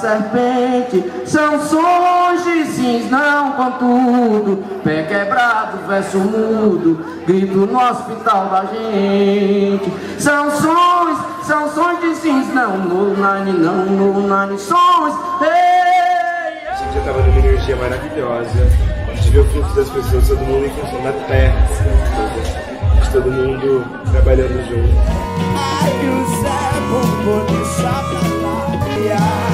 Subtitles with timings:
[0.00, 8.64] serpente, são sons de sims, não contudo, pé quebrado, verso mudo, grito no hospital da
[8.64, 16.68] gente, são sons, são sons de sims, não no nani, não no nani, sons, ei,
[16.68, 18.66] A gente já tava numa energia maravilhosa.
[19.06, 23.10] A gente vê o fluxo das pessoas, todo mundo em função da terra, assim, de
[23.10, 24.94] todo mundo trabalhando junto.
[25.56, 29.49] Ai, o Zé Bombom deixa pra lá.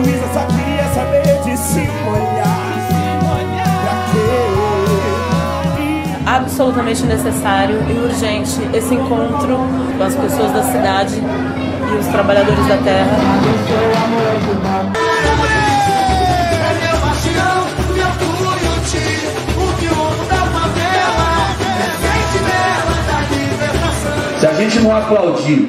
[0.00, 2.70] A Luísa só queria saber de se molhar.
[3.82, 4.40] Pra quê?
[6.26, 9.58] absolutamente necessário e urgente esse encontro
[9.98, 13.10] com as pessoas da cidade e os trabalhadores da terra.
[24.38, 25.68] Se a gente não aplaudir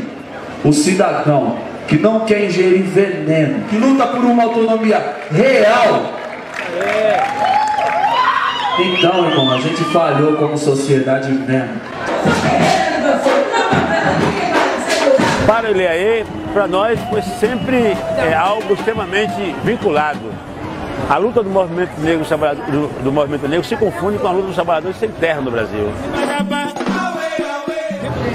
[0.63, 6.21] o cidadão que não quer ingerir veneno, que luta por uma autonomia real,
[8.79, 11.81] então, irmão, a gente falhou como sociedade mesmo.
[15.45, 20.31] Para ele aí, para nós, foi sempre é, algo extremamente vinculado.
[21.09, 24.55] A luta do movimento negro, do, do movimento negro se confunde com a luta dos
[24.55, 25.91] trabalhadores sem terra no Brasil.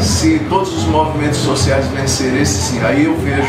[0.00, 3.48] Se todos os movimentos sociais vencerem esse sim, aí eu vejo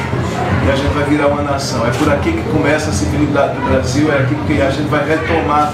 [0.64, 1.86] que a gente vai virar uma nação.
[1.86, 5.08] É por aqui que começa a civilidade do Brasil, é aqui que a gente vai
[5.08, 5.74] retomar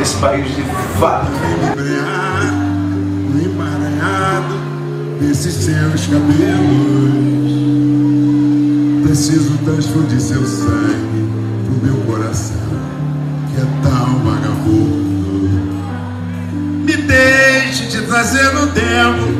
[0.00, 0.62] esse país de
[0.98, 1.30] fato.
[1.70, 2.52] embrear
[3.30, 4.54] no emaranhado
[5.20, 7.52] desses seus cabelos.
[9.04, 11.28] Preciso transfundir seu sangue
[11.66, 12.56] pro meu coração,
[13.54, 15.02] que é tão vagabundo.
[16.84, 19.31] Me deixe te trazer no tempo,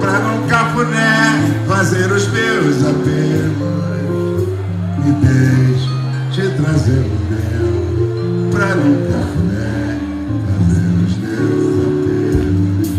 [0.00, 4.48] pra num cafuné fazer os meus apelos.
[4.98, 5.88] Me deixe
[6.32, 10.00] te trazer no tempo, pra num cafuné
[10.46, 12.90] fazer os meus apelos.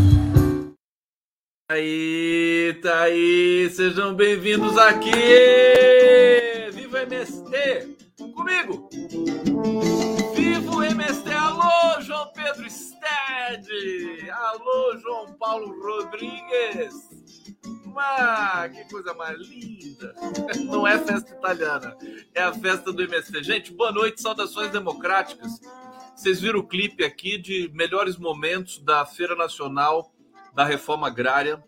[1.71, 5.11] Aí, tá aí, sejam bem-vindos aqui!
[6.73, 7.97] Viva o MST!
[8.35, 8.89] Comigo!
[15.51, 17.09] Paulo Rodrigues!
[17.87, 20.15] Mas que coisa mais linda!
[20.63, 21.97] Não é festa italiana,
[22.33, 23.43] é a festa do MST.
[23.43, 25.59] Gente, boa noite, saudações democráticas.
[26.15, 30.13] Vocês viram o clipe aqui de melhores momentos da Feira Nacional
[30.53, 31.61] da Reforma Agrária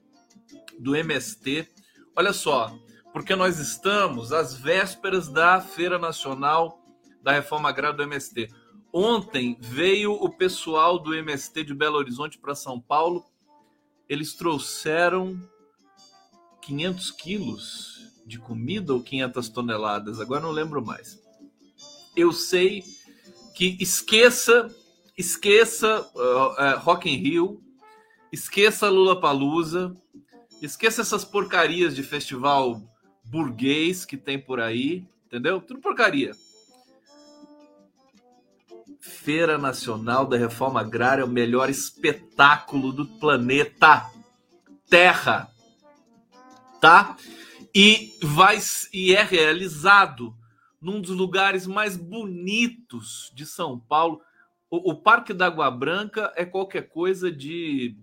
[0.80, 1.68] do MST.
[2.16, 2.74] Olha só,
[3.12, 6.80] porque nós estamos às vésperas da Feira Nacional
[7.22, 8.48] da Reforma Agrária do MST.
[8.94, 13.26] Ontem veio o pessoal do MST de Belo Horizonte para São Paulo.
[14.08, 15.40] Eles trouxeram
[16.62, 21.20] 500 quilos de comida ou 500 toneladas, agora não lembro mais.
[22.16, 22.84] Eu sei
[23.54, 24.74] que esqueça,
[25.18, 27.62] esqueça uh, uh, Rock in Rio,
[28.32, 29.94] esqueça Lula Palusa,
[30.62, 32.82] esqueça essas porcarias de festival
[33.26, 35.60] burguês que tem por aí, entendeu?
[35.62, 36.32] Tudo porcaria.
[39.04, 44.10] Feira Nacional da Reforma Agrária, o melhor espetáculo do planeta
[44.90, 45.52] Terra,
[46.80, 47.18] tá?
[47.76, 48.58] E vai
[48.94, 50.34] e é realizado
[50.82, 54.22] num dos lugares mais bonitos de São Paulo.
[54.70, 57.98] O, o Parque da Água Branca é qualquer coisa de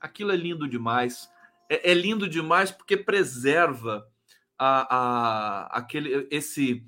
[0.00, 1.28] aquilo é lindo demais.
[1.68, 4.06] É, é lindo demais porque preserva
[4.56, 6.86] a, a, aquele, esse,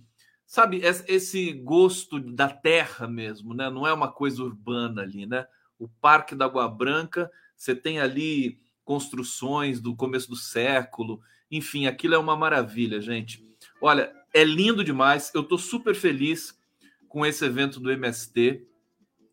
[0.52, 3.70] sabe, esse gosto da terra mesmo, né?
[3.70, 5.46] Não é uma coisa urbana ali, né?
[5.78, 12.14] O Parque da Água Branca, você tem ali construções do começo do século, enfim, aquilo
[12.14, 13.42] é uma maravilha, gente.
[13.80, 15.32] Olha, é lindo demais.
[15.34, 16.60] Eu estou super feliz
[17.08, 18.62] com esse evento do MST.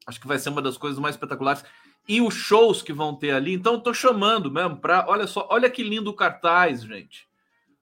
[0.07, 1.65] Acho que vai ser uma das coisas mais espetaculares
[2.07, 3.53] e os shows que vão ter ali.
[3.53, 5.05] Então, estou chamando mesmo para.
[5.05, 7.28] Olha só, olha que lindo o cartaz, gente.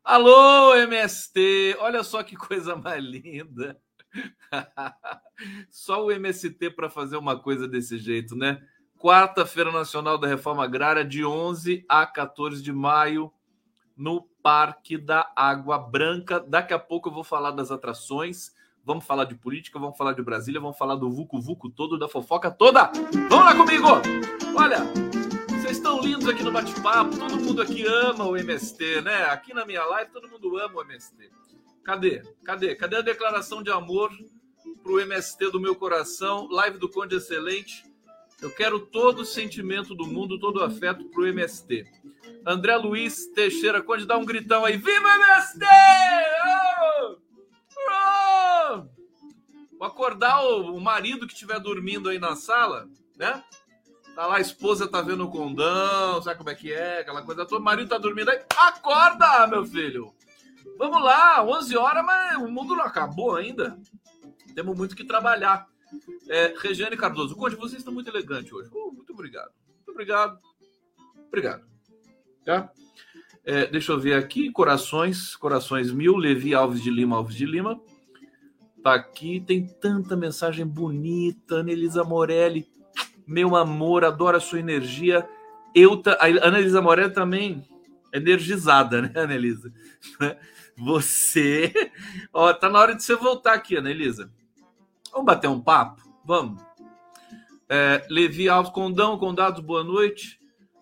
[0.07, 1.75] Alô, MST!
[1.81, 3.77] Olha só que coisa mais linda.
[5.69, 8.61] só o MST para fazer uma coisa desse jeito, né?
[8.97, 13.29] Quarta-feira Nacional da Reforma Agrária, de 11 a 14 de maio,
[13.97, 16.39] no Parque da Água Branca.
[16.39, 18.53] Daqui a pouco eu vou falar das atrações.
[18.85, 22.07] Vamos falar de política, vamos falar de Brasília, vamos falar do Vucu Vucu todo, da
[22.07, 22.89] fofoca toda.
[23.29, 23.87] Vamos lá comigo!
[24.57, 24.79] Olha,
[25.67, 29.25] vocês estão lindos aqui no bate-papo, todo mundo aqui ama o MST, né?
[29.25, 31.29] Aqui na minha live todo mundo ama o MST.
[31.83, 32.23] Cadê?
[32.45, 32.73] Cadê?
[32.73, 34.09] Cadê a declaração de amor
[34.81, 36.47] pro MST do meu coração?
[36.49, 37.83] Live do Conde excelente.
[38.41, 41.85] Eu quero todo o sentimento do mundo, todo o afeto pro MST.
[42.45, 44.77] André Luiz Teixeira Conde, dá um gritão aí.
[44.77, 45.65] Viva MST!
[46.47, 47.17] Oh!
[47.89, 48.85] Oh!
[49.77, 52.87] Vou acordar o, o marido que estiver dormindo aí na sala,
[53.17, 53.43] né?
[54.17, 57.45] Tá lá, a esposa tá vendo o condão, sabe como é que é, aquela coisa
[57.45, 57.61] toda.
[57.61, 58.39] O marido tá dormindo aí.
[58.57, 60.11] Acorda, meu filho!
[60.75, 63.79] Vamos lá, 11 horas, mas o mundo não acabou ainda.
[64.55, 65.67] Temos muito que trabalhar.
[66.27, 68.71] É, Regiane Cardoso, Conde, vocês estão muito elegantes hoje.
[68.73, 69.51] Uh, muito obrigado.
[69.75, 70.39] Muito obrigado.
[71.27, 71.67] Obrigado.
[72.43, 72.71] Tá?
[73.45, 74.51] É, deixa eu ver aqui.
[74.51, 76.17] Corações, corações mil.
[76.17, 77.79] Levi Alves de Lima, Alves de Lima.
[78.81, 79.39] Tá aqui.
[79.41, 81.57] Tem tanta mensagem bonita.
[81.57, 82.67] Anelisa Morelli,
[83.27, 85.27] meu amor, adoro a sua energia.
[85.75, 87.67] Eu, a Anelisa Morelli também
[88.13, 89.71] energizada, né, Anelisa?
[90.77, 91.73] Você,
[92.31, 94.31] ó, tá na hora de você voltar aqui, Anelisa.
[95.11, 96.01] Vamos bater um papo?
[96.23, 96.61] Vamos.
[97.67, 100.39] É, Levi Alves Condão, Condados, boa noite.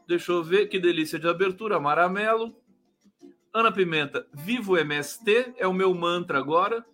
[0.07, 1.80] Deixa eu ver que delícia de abertura.
[1.80, 2.56] Maramelo.
[3.53, 6.86] Ana Pimenta, vivo MST, é o meu mantra agora.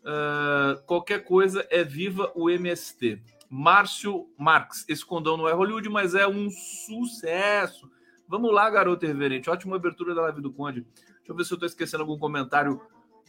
[0.00, 3.22] Uh, qualquer coisa é viva o MST.
[3.50, 7.90] Márcio Marx, esse condão não é Hollywood, mas é um sucesso.
[8.28, 9.50] Vamos lá, garoto reverente.
[9.50, 10.86] Ótima abertura da live do Conde.
[10.94, 12.80] Deixa eu ver se eu estou esquecendo algum comentário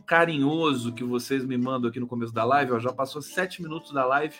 [0.06, 2.74] carinhoso que vocês me mandam aqui no começo da live.
[2.74, 4.36] Ó, já passou sete minutos da live,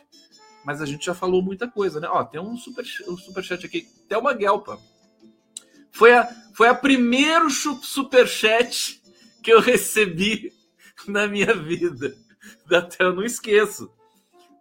[0.64, 2.08] mas a gente já falou muita coisa, né?
[2.08, 3.88] Ó, tem um super, um super chat aqui.
[4.08, 4.80] Thelma Guelpa.
[5.92, 9.02] Foi a, foi a primeiro super chat
[9.42, 10.54] que eu recebi
[11.08, 12.16] na minha vida.
[12.72, 13.92] Até eu não esqueço.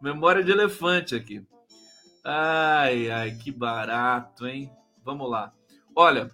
[0.01, 1.47] Memória de elefante aqui.
[2.25, 4.71] Ai, ai, que barato, hein?
[5.03, 5.53] Vamos lá.
[5.95, 6.31] Olha,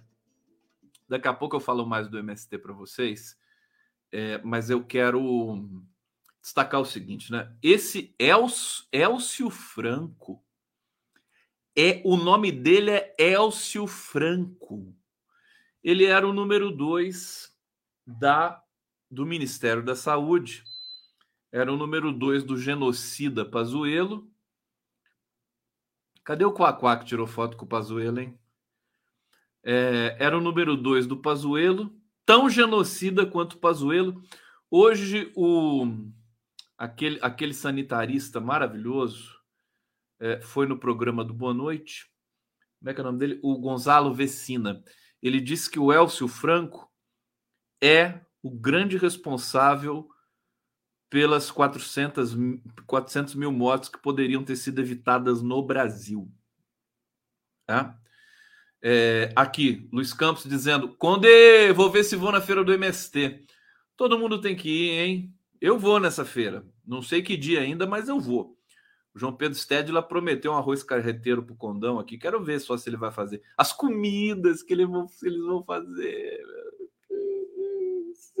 [1.07, 3.37] daqui a pouco eu falo mais do MST para vocês.
[4.11, 5.83] É, mas eu quero
[6.41, 7.53] destacar o seguinte, né?
[7.61, 10.41] Esse Elcio, Elcio Franco
[11.75, 14.95] é o nome dele é Elcio Franco.
[15.83, 17.53] Ele era o número dois
[18.05, 18.63] da
[19.11, 20.63] do Ministério da Saúde.
[21.51, 24.29] Era o número dois do genocida Pazuello.
[26.23, 28.37] Cadê o Quaquá que tirou foto com o Pazuello, hein?
[29.63, 34.21] É, era o número dois do Pazuello tão genocida quanto o Pazuello.
[34.69, 35.87] Hoje, o,
[36.77, 39.37] aquele, aquele sanitarista maravilhoso
[40.19, 42.11] é, foi no programa do Boa Noite.
[42.79, 43.39] Como é que é o nome dele?
[43.41, 44.83] O Gonzalo Vecina.
[45.21, 46.91] Ele disse que o Elcio Franco
[47.81, 50.09] é o grande responsável
[51.09, 52.35] pelas 400,
[52.85, 56.31] 400 mil mortes que poderiam ter sido evitadas no Brasil.
[57.65, 57.99] Tá?
[58.81, 63.45] É, aqui, Luiz Campos dizendo: Conde, vou ver se vou na feira do MST.
[63.95, 65.33] Todo mundo tem que ir, hein?
[65.59, 66.65] Eu vou nessa feira.
[66.85, 68.57] Não sei que dia ainda, mas eu vou.
[69.13, 72.19] O João Pedro Stedla prometeu um arroz carreteiro pro Condão aqui.
[72.19, 73.41] Quero ver só se ele vai fazer.
[73.57, 76.39] As comidas que eles vão, eles vão fazer.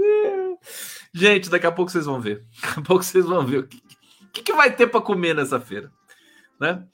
[1.13, 2.45] Gente, daqui a pouco vocês vão ver.
[2.61, 3.81] Daqui a pouco vocês vão ver o que,
[4.33, 5.91] que, que vai ter para comer nessa feira.
[6.59, 6.85] Né?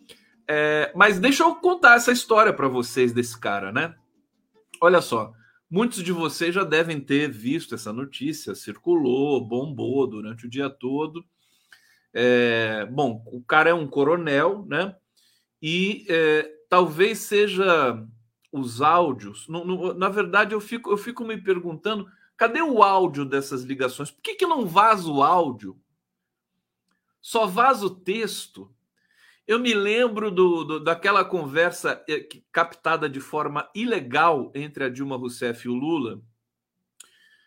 [0.48, 3.96] É, mas deixa eu contar essa história para vocês desse cara, né?
[4.82, 5.34] Olha só,
[5.70, 11.24] muitos de vocês já devem ter visto essa notícia, circulou, bombou durante o dia todo.
[12.14, 14.96] É, bom, o cara é um coronel, né?
[15.62, 18.06] E é, talvez seja
[18.52, 19.48] os áudios.
[19.48, 22.06] No, no, na verdade, eu fico, eu fico me perguntando:
[22.38, 24.12] cadê o áudio dessas ligações?
[24.12, 25.80] Por que, que não vaza o áudio?
[27.22, 28.74] Só vaza o texto?
[29.46, 35.18] Eu me lembro do, do, daquela conversa eh, captada de forma ilegal entre a Dilma
[35.18, 36.22] Rousseff e o Lula,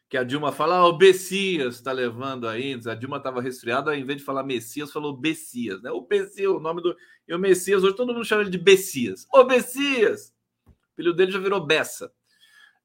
[0.09, 4.05] que a Dilma fala, ah, o Bessias está levando aí, a Dilma estava resfriada, em
[4.05, 5.91] vez de falar Messias, falou Bessias, né?
[5.91, 6.97] O Bessias, o nome do.
[7.27, 9.27] E o Messias, hoje todo mundo chama ele de Bessias.
[9.33, 10.35] Ô Bessias!
[10.67, 12.13] O filho dele já virou Bessa.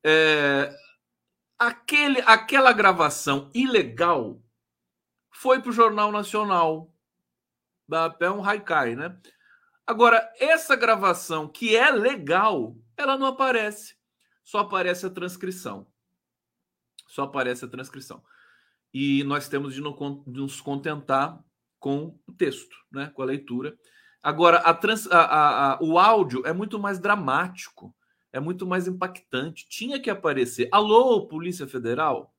[0.04, 0.74] É...
[1.62, 4.42] Aquele, aquela gravação ilegal
[5.30, 6.92] foi para o Jornal Nacional
[8.20, 9.16] é um haikai, né?
[9.86, 13.96] Agora, essa gravação que é legal, ela não aparece.
[14.44, 15.86] Só aparece a transcrição.
[17.08, 18.24] Só aparece a transcrição.
[18.92, 21.40] E nós temos de nos contentar
[21.80, 23.12] com o texto, né?
[23.14, 23.78] com a leitura.
[24.24, 27.94] Agora, a trans, a, a, o áudio é muito mais dramático,
[28.34, 29.68] é muito mais impactante.
[29.68, 30.70] Tinha que aparecer.
[30.72, 32.34] Alô, Polícia Federal?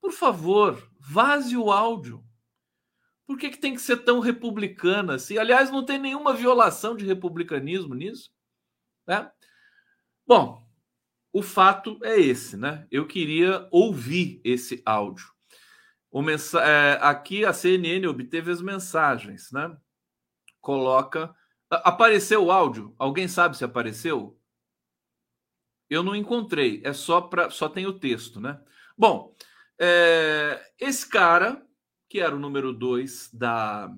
[0.00, 2.24] Por favor, vaze o áudio.
[3.26, 5.38] Por que, que tem que ser tão republicana assim?
[5.38, 8.32] Aliás, não tem nenhuma violação de republicanismo nisso.
[9.06, 9.30] Né?
[10.26, 10.66] Bom,
[11.32, 12.86] o fato é esse, né?
[12.90, 15.26] Eu queria ouvir esse áudio.
[16.12, 19.76] Mensa é, aqui a CNN obteve as mensagens, né?
[20.60, 21.32] Coloca
[21.70, 22.92] Apareceu o áudio?
[22.98, 24.36] Alguém sabe se apareceu?
[25.90, 26.80] Eu não encontrei.
[26.84, 28.60] É só para só tem o texto, né?
[28.96, 29.34] Bom,
[29.78, 31.66] é, esse cara
[32.08, 33.92] que era o número dois da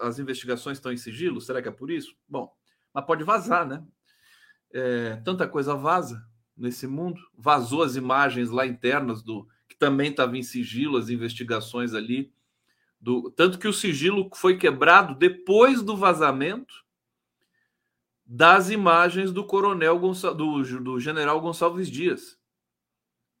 [0.00, 1.40] as investigações estão em sigilo.
[1.40, 2.16] Será que é por isso?
[2.28, 2.52] Bom,
[2.92, 3.84] mas pode vazar, né?
[4.72, 6.24] É, tanta coisa vaza
[6.56, 7.20] nesse mundo.
[7.36, 12.32] Vazou as imagens lá internas do que também estava em sigilo, as investigações ali.
[13.00, 16.74] Do, tanto que o sigilo foi quebrado depois do vazamento
[18.32, 22.38] das imagens do coronel do, do general Gonçalves Dias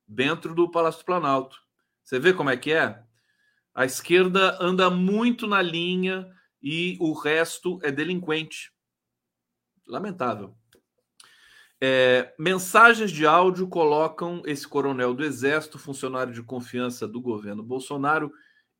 [0.04, 1.56] dentro do Palácio do Planalto.
[2.02, 3.00] Você vê como é que é?
[3.72, 6.28] A esquerda anda muito na linha
[6.60, 8.72] e o resto é delinquente.
[9.86, 10.56] Lamentável.
[11.80, 18.32] É, mensagens de áudio colocam esse coronel do Exército, funcionário de confiança do governo Bolsonaro,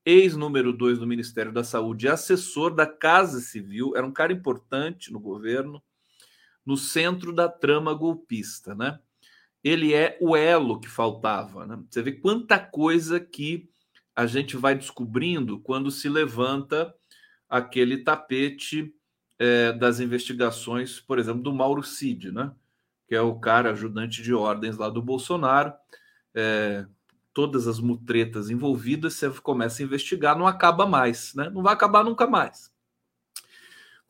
[0.05, 5.19] ex-número 2 do Ministério da Saúde, assessor da Casa Civil, era um cara importante no
[5.21, 5.81] governo,
[6.65, 8.99] no centro da trama golpista, né?
[9.63, 11.79] Ele é o elo que faltava, né?
[11.89, 13.69] Você vê quanta coisa que
[14.15, 16.93] a gente vai descobrindo quando se levanta
[17.49, 18.93] aquele tapete
[19.37, 22.51] é, das investigações, por exemplo, do Mauro Cid, né?
[23.11, 25.73] que é o cara ajudante de ordens lá do Bolsonaro.
[26.33, 26.85] É,
[27.33, 31.49] todas as mutretas envolvidas, você começa a investigar, não acaba mais, né?
[31.49, 32.70] Não vai acabar nunca mais.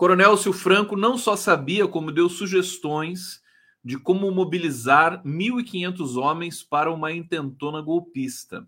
[0.01, 3.39] Coronel Sil Franco não só sabia, como deu sugestões
[3.85, 8.67] de como mobilizar 1.500 homens para uma intentona golpista.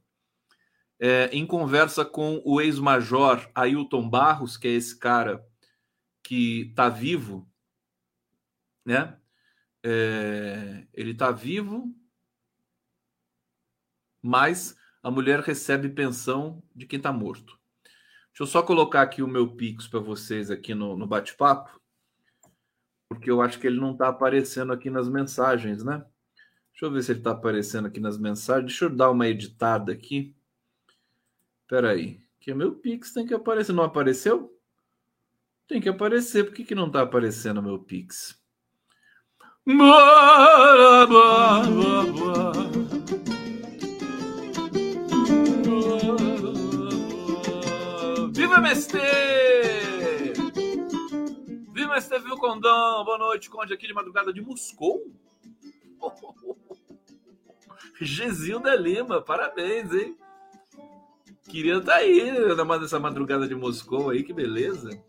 [0.99, 5.43] É, em conversa com o ex-major Ailton Barros, que é esse cara
[6.21, 7.49] que está vivo,
[8.85, 9.17] né?
[9.81, 11.91] É, ele está vivo,
[14.21, 17.59] mas a mulher recebe pensão de quem está morto.
[18.33, 21.79] Deixa eu só colocar aqui o meu Pix para vocês aqui no, no bate-papo,
[23.07, 26.03] porque eu acho que ele não está aparecendo aqui nas mensagens, né?
[26.71, 28.65] Deixa eu ver se ele está aparecendo aqui nas mensagens.
[28.65, 30.35] Deixa eu dar uma editada aqui.
[31.61, 32.19] Espera aí.
[32.39, 33.71] Que meu Pix tem que aparecer.
[33.71, 34.59] Não apareceu?
[35.67, 36.45] Tem que aparecer.
[36.45, 38.41] Por que, que não está aparecendo o meu Pix?
[48.53, 48.98] Viva MST!
[51.74, 53.03] Viva MST, viu Condão?
[53.03, 55.12] Boa noite, Conde, aqui de madrugada de Moscou.
[58.00, 60.15] Gesilda Lima, parabéns, hein?
[61.50, 62.31] Queria estar tá aí
[62.79, 65.01] nessa madrugada de Moscou aí, que beleza.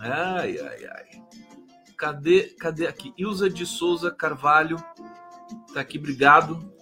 [0.00, 1.22] Ai, ai, ai.
[1.96, 3.14] Cadê, cadê aqui?
[3.16, 4.78] Ilza de Souza Carvalho.
[5.72, 6.76] Tá aqui, obrigado.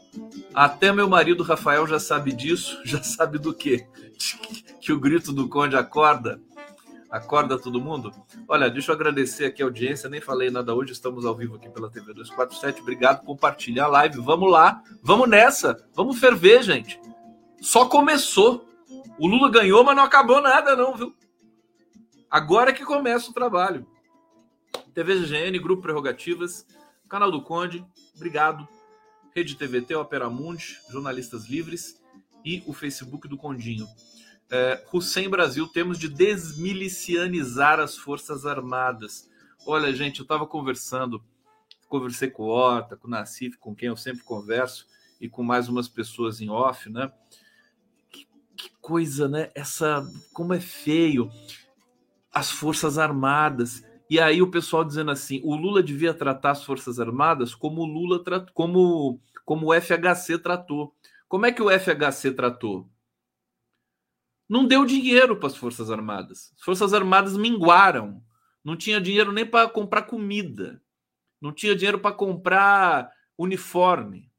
[0.55, 2.81] Até meu marido Rafael já sabe disso.
[2.85, 3.87] Já sabe do quê?
[4.81, 6.41] Que o grito do conde acorda.
[7.11, 8.13] Acorda todo mundo?
[8.49, 10.09] Olha, deixa eu agradecer aqui a audiência.
[10.09, 10.93] Nem falei nada hoje.
[10.93, 12.81] Estamos ao vivo aqui pela TV 247.
[12.81, 13.25] Obrigado.
[13.25, 14.19] Compartilha a live.
[14.21, 14.83] Vamos lá.
[15.03, 15.87] Vamos nessa.
[15.95, 17.01] Vamos ferver, gente.
[17.61, 18.67] Só começou.
[19.19, 21.15] O Lula ganhou, mas não acabou nada, não, viu?
[22.31, 23.87] Agora que começa o trabalho.
[24.93, 26.67] TV GGN, Grupo Prerrogativas,
[27.09, 28.67] Canal do Conde, obrigado.
[29.37, 32.03] Rede TVT, Opera Mundi, Jornalistas Livres
[32.43, 33.87] e o Facebook do Condinho.
[34.51, 39.29] É, Hussein Brasil, temos de desmilicianizar as Forças Armadas.
[39.67, 41.23] Olha, gente, eu estava conversando,
[41.87, 44.87] conversei com o Horta, com o Nassif, com quem eu sempre converso,
[45.21, 47.13] e com mais umas pessoas em off, né?
[48.11, 48.27] Que,
[48.57, 49.51] que coisa, né?
[49.55, 50.03] Essa,
[50.33, 51.31] como é feio.
[52.33, 57.01] As Forças Armadas e aí o pessoal dizendo assim, o Lula devia tratar as Forças
[57.01, 58.23] Armadas como o Lula
[58.55, 60.95] como como o FHC tratou.
[61.29, 62.91] Como é que o FHC tratou?
[64.49, 66.53] Não deu dinheiro para as Forças Armadas.
[66.57, 68.23] As Forças Armadas minguaram.
[68.65, 70.83] Não tinha dinheiro nem para comprar comida.
[71.41, 74.31] Não tinha dinheiro para comprar uniforme.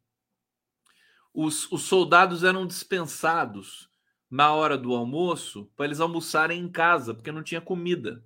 [1.33, 3.89] Os, os soldados eram dispensados
[4.29, 8.23] na hora do almoço para eles almoçarem em casa, porque não tinha comida.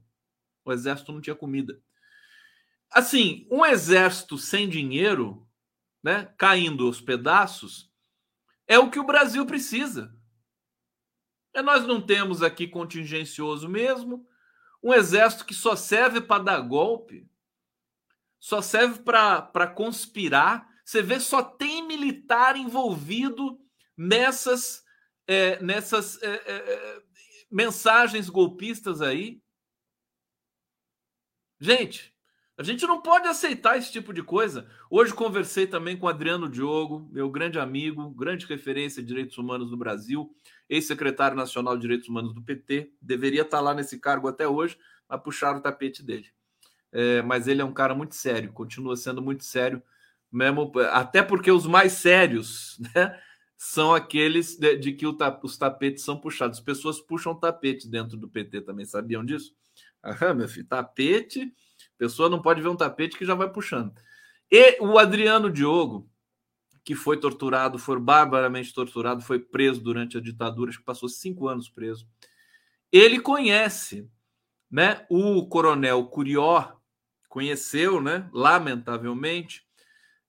[0.63, 1.81] O exército não tinha comida.
[2.91, 5.47] Assim, um exército sem dinheiro,
[6.03, 7.89] né, caindo aos pedaços,
[8.67, 10.13] é o que o Brasil precisa.
[11.53, 14.27] É, nós não temos aqui contingencioso mesmo,
[14.83, 17.29] um exército que só serve para dar golpe,
[18.39, 20.67] só serve para conspirar.
[20.83, 23.59] Você vê, só tem militar envolvido
[23.95, 24.83] nessas,
[25.27, 27.01] é, nessas é, é, é
[27.51, 29.41] mensagens golpistas aí.
[31.63, 32.11] Gente,
[32.57, 34.67] a gente não pode aceitar esse tipo de coisa.
[34.89, 39.77] Hoje conversei também com Adriano Diogo, meu grande amigo, grande referência de direitos humanos no
[39.77, 40.35] Brasil,
[40.67, 44.75] ex-secretário nacional de direitos humanos do PT, deveria estar lá nesse cargo até hoje,
[45.07, 46.25] mas puxaram o tapete dele.
[46.91, 49.83] é, mas ele é um cara muito sério, continua sendo muito sério,
[50.31, 53.21] mesmo até porque os mais sérios, né?
[53.55, 56.57] São aqueles de, de que os tapetes são puxados.
[56.57, 59.53] As pessoas puxam tapete dentro do PT também, sabiam disso?
[60.03, 61.53] Ah, meu filho, tapete,
[61.97, 63.93] pessoa não pode ver um tapete que já vai puxando.
[64.49, 66.09] E o Adriano Diogo,
[66.83, 71.47] que foi torturado, foi barbaramente torturado, foi preso durante a ditadura, acho que passou cinco
[71.47, 72.07] anos preso.
[72.91, 74.09] Ele conhece,
[74.69, 75.05] né?
[75.09, 76.73] O coronel Curió
[77.29, 78.27] conheceu, né?
[78.33, 79.63] Lamentavelmente,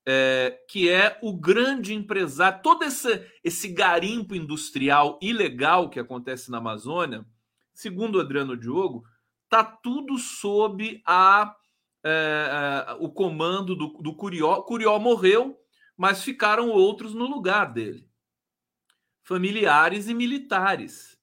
[0.05, 6.59] é, que é o grande empresário, todo esse, esse garimpo industrial ilegal que acontece na
[6.59, 7.25] Amazônia,
[7.73, 9.05] segundo o Adriano Diogo,
[9.53, 11.55] tá tudo sob a,
[12.03, 14.63] é, é, o comando do, do Curió.
[14.63, 15.61] Curió morreu,
[15.95, 18.09] mas ficaram outros no lugar dele,
[19.23, 21.21] familiares e militares.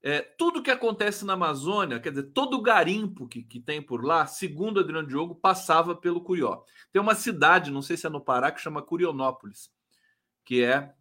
[0.00, 4.04] É, tudo que acontece na Amazônia, quer dizer, todo o garimpo que, que tem por
[4.04, 6.62] lá, segundo Adriano Diogo, passava pelo Curió.
[6.92, 9.72] Tem uma cidade, não sei se é no Pará, que chama Curionópolis,
[10.44, 10.94] que é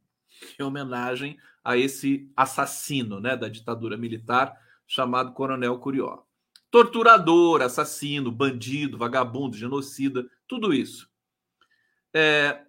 [0.59, 6.27] em homenagem a esse assassino né, da ditadura militar chamado Coronel Curió.
[6.71, 11.09] Torturador, assassino, bandido, vagabundo, genocida, tudo isso.
[12.13, 12.61] É...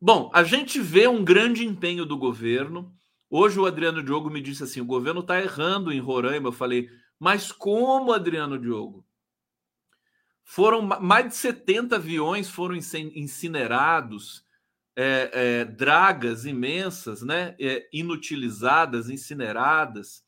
[0.00, 2.96] Bom, a gente vê um grande empenho do governo
[3.28, 6.48] Hoje o Adriano Diogo me disse assim: o governo está errando em Roraima.
[6.48, 9.04] Eu falei, mas como, Adriano Diogo?
[10.44, 14.44] Foram mais de 70 aviões foram incinerados,
[14.94, 17.56] é, é, dragas imensas, né?
[17.58, 20.24] É, inutilizadas, incineradas.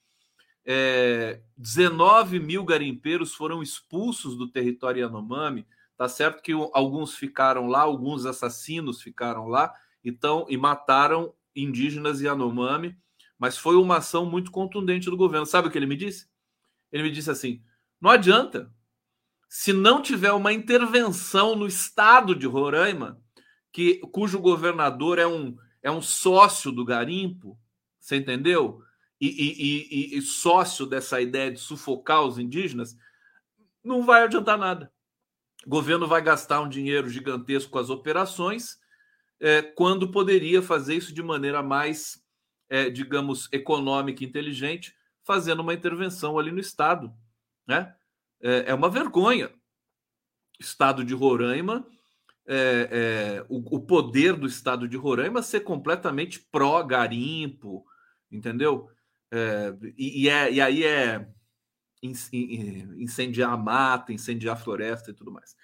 [1.57, 5.67] 19 é, mil garimpeiros foram expulsos do território Yanomami.
[5.97, 9.73] Tá certo que alguns ficaram lá, alguns assassinos ficaram lá,
[10.05, 12.97] então e mataram indígenas Yanomami,
[13.39, 15.47] mas foi uma ação muito contundente do governo.
[15.47, 16.29] Sabe o que ele me disse?
[16.93, 17.63] Ele me disse assim:
[18.01, 18.73] não adianta.
[19.49, 23.19] Se não tiver uma intervenção no estado de Roraima,
[23.73, 27.59] que, cujo governador é um, é um sócio do garimpo,
[27.99, 28.83] você entendeu?
[29.21, 32.97] E, e, e, e sócio dessa ideia de sufocar os indígenas,
[33.83, 34.93] não vai adiantar nada.
[35.67, 38.79] O governo vai gastar um dinheiro gigantesco com as operações
[39.41, 42.23] é, quando poderia fazer isso de maneira mais,
[42.69, 47.13] é, digamos, econômica e inteligente, fazendo uma intervenção ali no Estado.
[47.67, 47.95] Né?
[48.41, 49.51] É, é uma vergonha.
[50.59, 51.87] Estado de Roraima,
[52.45, 57.85] é, é, o, o, poder do Estado de Roraima ser completamente pró-garimpo,
[58.31, 58.91] entendeu?
[59.33, 61.29] É, e, e, é, e aí é
[62.03, 65.55] incendiar a mata, incendiar a floresta e tudo mais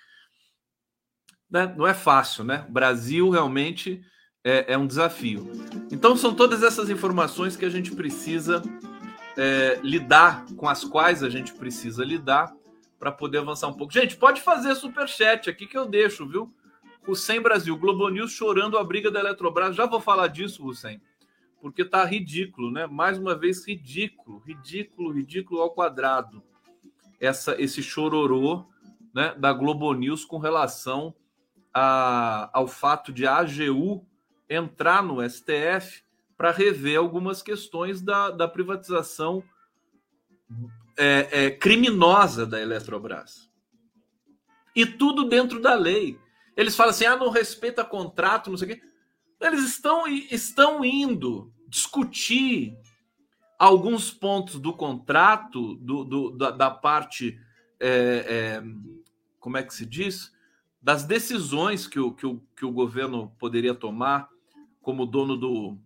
[1.54, 2.64] né, não é fácil, né?
[2.68, 4.04] O Brasil realmente
[4.42, 5.48] é, é, um desafio.
[5.92, 8.60] Então são todas essas informações que a gente precisa
[9.36, 12.52] é, lidar, com as quais a gente precisa lidar
[12.98, 13.92] para poder avançar um pouco.
[13.92, 16.52] Gente, pode fazer super chat aqui que eu deixo, viu?
[17.14, 19.76] Sem Brasil, Globo News chorando a briga da Eletrobras.
[19.76, 21.00] Já vou falar disso, Hussein,
[21.64, 22.86] porque tá ridículo, né?
[22.86, 26.42] Mais uma vez ridículo, ridículo, ridículo ao quadrado.
[27.18, 28.66] Essa esse chororô,
[29.14, 31.14] né, da Globo News com relação
[31.72, 34.06] a, ao fato de a AGU
[34.46, 36.04] entrar no STF
[36.36, 39.42] para rever algumas questões da, da privatização
[40.98, 43.50] é, é, criminosa da Eletrobras.
[44.76, 46.20] E tudo dentro da lei.
[46.54, 48.82] Eles falam assim: ah, não respeita contrato, não sei o quê.
[49.40, 52.78] Eles estão, estão indo discutir
[53.58, 57.36] alguns pontos do contrato, do, do da, da, parte.
[57.80, 58.62] É, é
[59.40, 60.32] como é que se diz?
[60.84, 64.28] das decisões que o, que o, que o governo poderia tomar
[64.82, 65.78] como dono do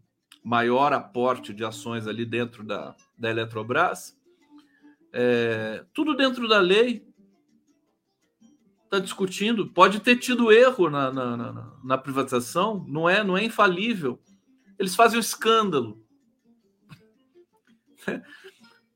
[0.43, 4.19] maior aporte de ações ali dentro da, da Eletrobras.
[5.13, 7.07] É, tudo dentro da lei.
[8.85, 9.69] Está discutindo.
[9.69, 14.19] Pode ter tido erro na, na, na, na, privatização, não é, não é infalível.
[14.79, 16.03] Eles fazem um escândalo.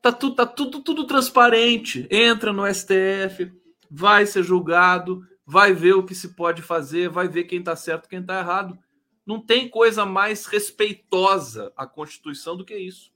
[0.00, 2.08] Tá tudo, tá tudo, tudo transparente.
[2.10, 3.52] Entra no STF,
[3.88, 8.08] vai ser julgado, vai ver o que se pode fazer, vai ver quem está certo,
[8.08, 8.76] quem está errado.
[9.24, 13.12] Não tem coisa mais respeitosa à Constituição do que isso.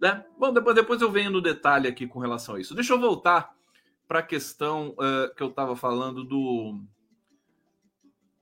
[0.00, 0.24] Né?
[0.36, 2.74] Bom, depois, depois eu venho no detalhe aqui com relação a isso.
[2.74, 3.54] Deixa eu voltar
[4.08, 6.82] para a questão uh, que eu estava falando do,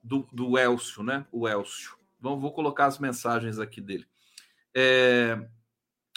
[0.03, 1.27] do, do Elcio, né?
[1.31, 2.02] O Elcio.
[2.23, 4.07] Vamos, vou colocar as mensagens aqui dele.
[4.75, 5.47] É,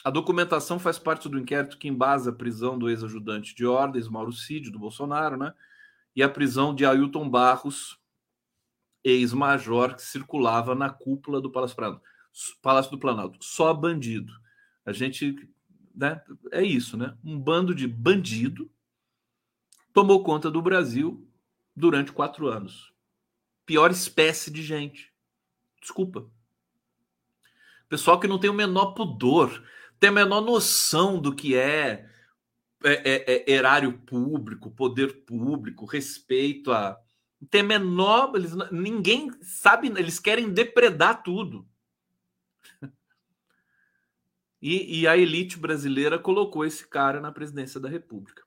[0.03, 4.31] a documentação faz parte do inquérito que embasa a prisão do ex-ajudante de ordens, Mauro
[4.31, 5.53] Cid, do Bolsonaro, né?
[6.15, 7.99] e a prisão de Ailton Barros,
[9.03, 12.01] ex-major que circulava na cúpula do Palácio, Planalto.
[12.61, 13.43] Palácio do Planalto.
[13.43, 14.33] Só bandido.
[14.85, 15.35] A gente,
[15.93, 17.17] né, é isso, né?
[17.23, 18.71] Um bando de bandido,
[19.93, 21.27] tomou conta do Brasil
[21.75, 22.93] durante quatro anos.
[23.65, 25.13] Pior espécie de gente.
[25.85, 26.27] Desculpa.
[27.87, 29.63] Pessoal que não tem o menor pudor,
[29.99, 32.09] tem a menor noção do que é,
[32.83, 36.99] é, é, é erário público, poder público, respeito a.
[37.51, 38.31] Tem menor.
[38.33, 41.67] Eles, ninguém sabe, eles querem depredar tudo.
[44.59, 48.41] E, e, a elite brasileira colocou esse cara na presidência da República.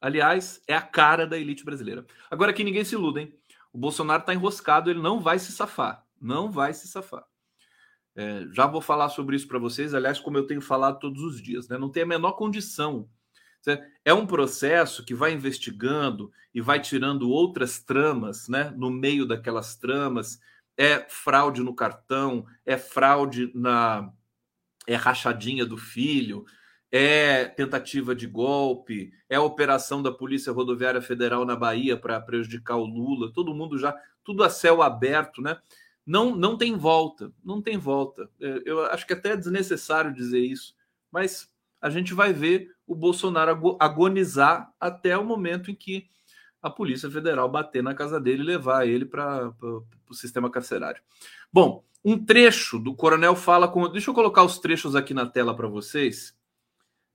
[0.00, 2.06] Aliás, é a cara da elite brasileira.
[2.30, 3.36] Agora que ninguém se iluda, hein?
[3.72, 6.07] O Bolsonaro está enroscado, ele não vai se safar.
[6.20, 7.24] Não vai se safar.
[8.14, 11.40] É, já vou falar sobre isso para vocês, aliás, como eu tenho falado todos os
[11.40, 11.78] dias, né?
[11.78, 13.08] Não tem a menor condição.
[14.04, 18.72] É um processo que vai investigando e vai tirando outras tramas, né?
[18.76, 20.40] No meio daquelas tramas,
[20.76, 24.10] é fraude no cartão, é fraude na
[24.86, 26.46] é rachadinha do filho,
[26.90, 32.86] é tentativa de golpe, é operação da Polícia Rodoviária Federal na Bahia para prejudicar o
[32.86, 35.58] Lula, todo mundo já, tudo a céu aberto, né?
[36.08, 38.30] Não, não tem volta, não tem volta.
[38.40, 40.74] É, eu acho que até é desnecessário dizer isso,
[41.12, 46.08] mas a gente vai ver o Bolsonaro agonizar até o momento em que
[46.62, 51.02] a Polícia Federal bater na casa dele e levar ele para o sistema carcerário.
[51.52, 53.86] Bom, um trecho do Coronel fala com.
[53.92, 56.34] Deixa eu colocar os trechos aqui na tela para vocês.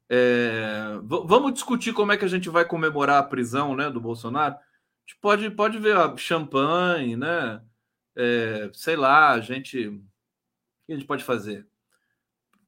[0.08, 4.54] É, vamos discutir como é que a gente vai comemorar a prisão né, do Bolsonaro.
[4.54, 4.60] A
[5.02, 7.60] gente pode, pode ver a champanhe, né?
[8.16, 9.88] É, sei lá, a gente.
[9.88, 10.02] O
[10.86, 11.68] que a gente pode fazer?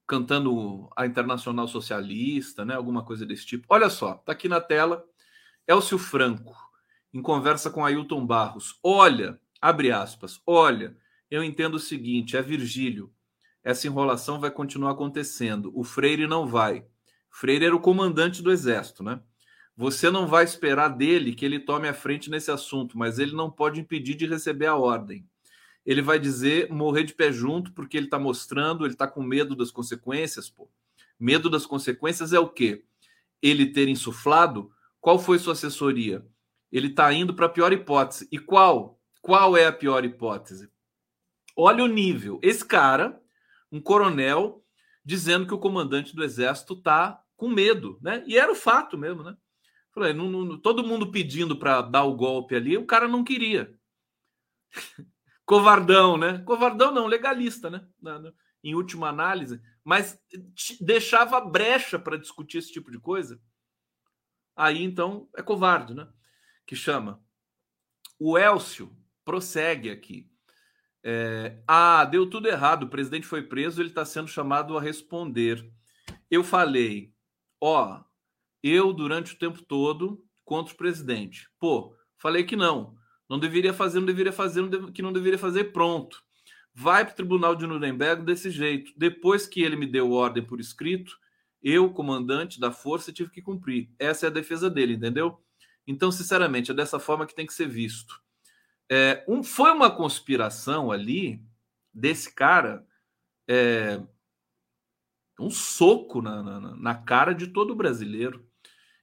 [0.08, 2.76] Cantando a Internacional Socialista, né?
[2.76, 3.66] Alguma coisa desse tipo.
[3.70, 5.06] Olha só, tá aqui na tela.
[5.68, 6.56] Elcio Franco,
[7.14, 8.80] em conversa com Ailton Barros.
[8.84, 10.96] Olha, abre aspas, olha,
[11.30, 13.12] eu entendo o seguinte: é Virgílio.
[13.64, 15.72] Essa enrolação vai continuar acontecendo.
[15.74, 16.86] O Freire não vai.
[17.32, 19.20] Freire era o comandante do exército, né?
[19.76, 23.52] Você não vai esperar dele que ele tome a frente nesse assunto, mas ele não
[23.52, 25.28] pode impedir de receber a ordem.
[25.86, 29.56] Ele vai dizer morrer de pé junto porque ele está mostrando, ele está com medo
[29.56, 30.70] das consequências, pô.
[31.20, 32.84] Medo das consequências é o quê?
[33.42, 34.72] Ele ter insuflado?
[35.00, 36.26] Qual foi sua assessoria?
[36.72, 38.28] Ele está indo para a pior hipótese.
[38.32, 39.00] E qual?
[39.22, 40.70] Qual é a pior hipótese?
[41.56, 42.40] Olha o nível.
[42.42, 43.22] Esse cara,
[43.72, 44.64] um coronel,
[45.04, 48.24] dizendo que o comandante do exército está com medo, né?
[48.28, 49.38] E era o fato mesmo, né?
[49.92, 53.74] Falei, não, não, todo mundo pedindo para dar o golpe ali, o cara não queria.
[55.46, 56.40] Covardão, né?
[56.40, 57.88] Covardão não, legalista, né?
[58.64, 60.20] Em última análise, mas
[60.82, 63.40] deixava brecha para discutir esse tipo de coisa.
[64.56, 66.08] Aí então é covarde, né?
[66.66, 67.24] Que chama.
[68.18, 70.28] O Elcio prossegue aqui.
[71.04, 72.84] É, ah, deu tudo errado.
[72.84, 75.70] O presidente foi preso, ele está sendo chamado a responder.
[76.32, 77.14] Eu falei,
[77.62, 78.04] ó,
[78.64, 81.48] eu durante o tempo todo contra o presidente.
[81.60, 82.96] Pô, falei que não.
[83.30, 86.24] Não deveria fazer, não deveria fazer, não deve, que não deveria fazer, pronto.
[86.74, 88.92] Vai para o tribunal de Nuremberg desse jeito.
[88.98, 91.18] Depois que ele me deu ordem por escrito,
[91.64, 93.90] eu, comandante da força, tive que cumprir.
[93.98, 95.42] Essa é a defesa dele, entendeu?
[95.88, 98.22] Então, sinceramente, é dessa forma que tem que ser visto.
[98.90, 101.42] É, um, foi uma conspiração ali
[101.94, 102.86] desse cara,
[103.48, 104.00] é,
[105.40, 108.46] um soco na, na, na cara de todo brasileiro.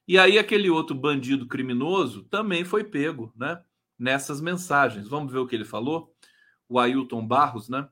[0.07, 3.61] E aí aquele outro bandido criminoso também foi pego, né?
[3.97, 5.07] Nessas mensagens.
[5.07, 6.13] Vamos ver o que ele falou?
[6.67, 7.87] O Ailton Barros, né?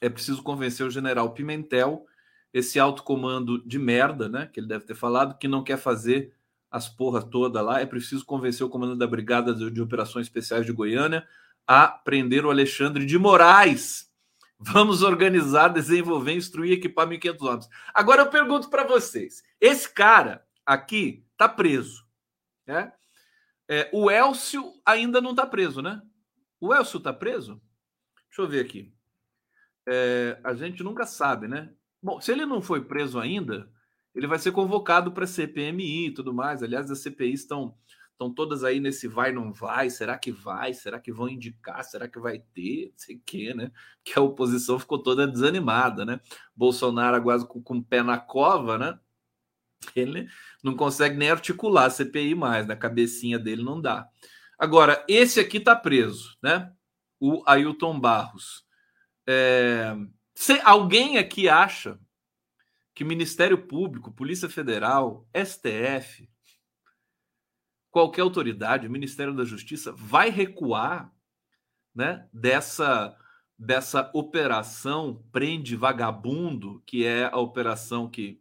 [0.00, 2.06] É preciso convencer o general Pimentel,
[2.52, 4.46] esse alto comando de merda, né?
[4.46, 6.34] Que ele deve ter falado, que não quer fazer
[6.70, 7.80] as porra toda lá.
[7.80, 11.26] É preciso convencer o comandante da Brigada de Operações Especiais de Goiânia
[11.66, 14.10] a prender o Alexandre de Moraes.
[14.58, 17.68] Vamos organizar, desenvolver, instruir, equipar 1.500 homens.
[17.94, 22.04] Agora eu pergunto para vocês: esse cara aqui tá preso,
[22.66, 22.92] né?
[23.70, 26.02] É, o Elcio ainda não tá preso, né?
[26.60, 27.62] O Elcio tá preso?
[28.26, 28.92] Deixa eu ver aqui.
[29.88, 31.72] É, a gente nunca sabe, né?
[32.02, 33.70] Bom, se ele não foi preso ainda,
[34.12, 36.64] ele vai ser convocado para CPMI e tudo mais.
[36.64, 37.78] Aliás, as CPIs estão
[38.20, 42.06] estão todas aí nesse vai não vai, será que vai, será que vão indicar, será
[42.06, 43.72] que vai ter, não sei o quê, né?
[44.04, 46.20] Que a oposição ficou toda desanimada, né?
[46.54, 48.98] Bolsonaro quase com, com o pé na cova, né?
[49.94, 50.28] Ele
[50.62, 54.08] não consegue nem articular a CPI mais, na cabecinha dele não dá.
[54.58, 56.72] Agora, esse aqui tá preso, né?
[57.18, 58.64] O Ailton Barros.
[59.26, 59.96] É...
[60.34, 61.98] Se alguém aqui acha
[62.94, 66.28] que Ministério Público, Polícia Federal, STF,
[67.90, 71.12] qualquer autoridade, Ministério da Justiça, vai recuar
[71.94, 73.16] né, dessa,
[73.58, 78.39] dessa operação prende vagabundo, que é a operação que,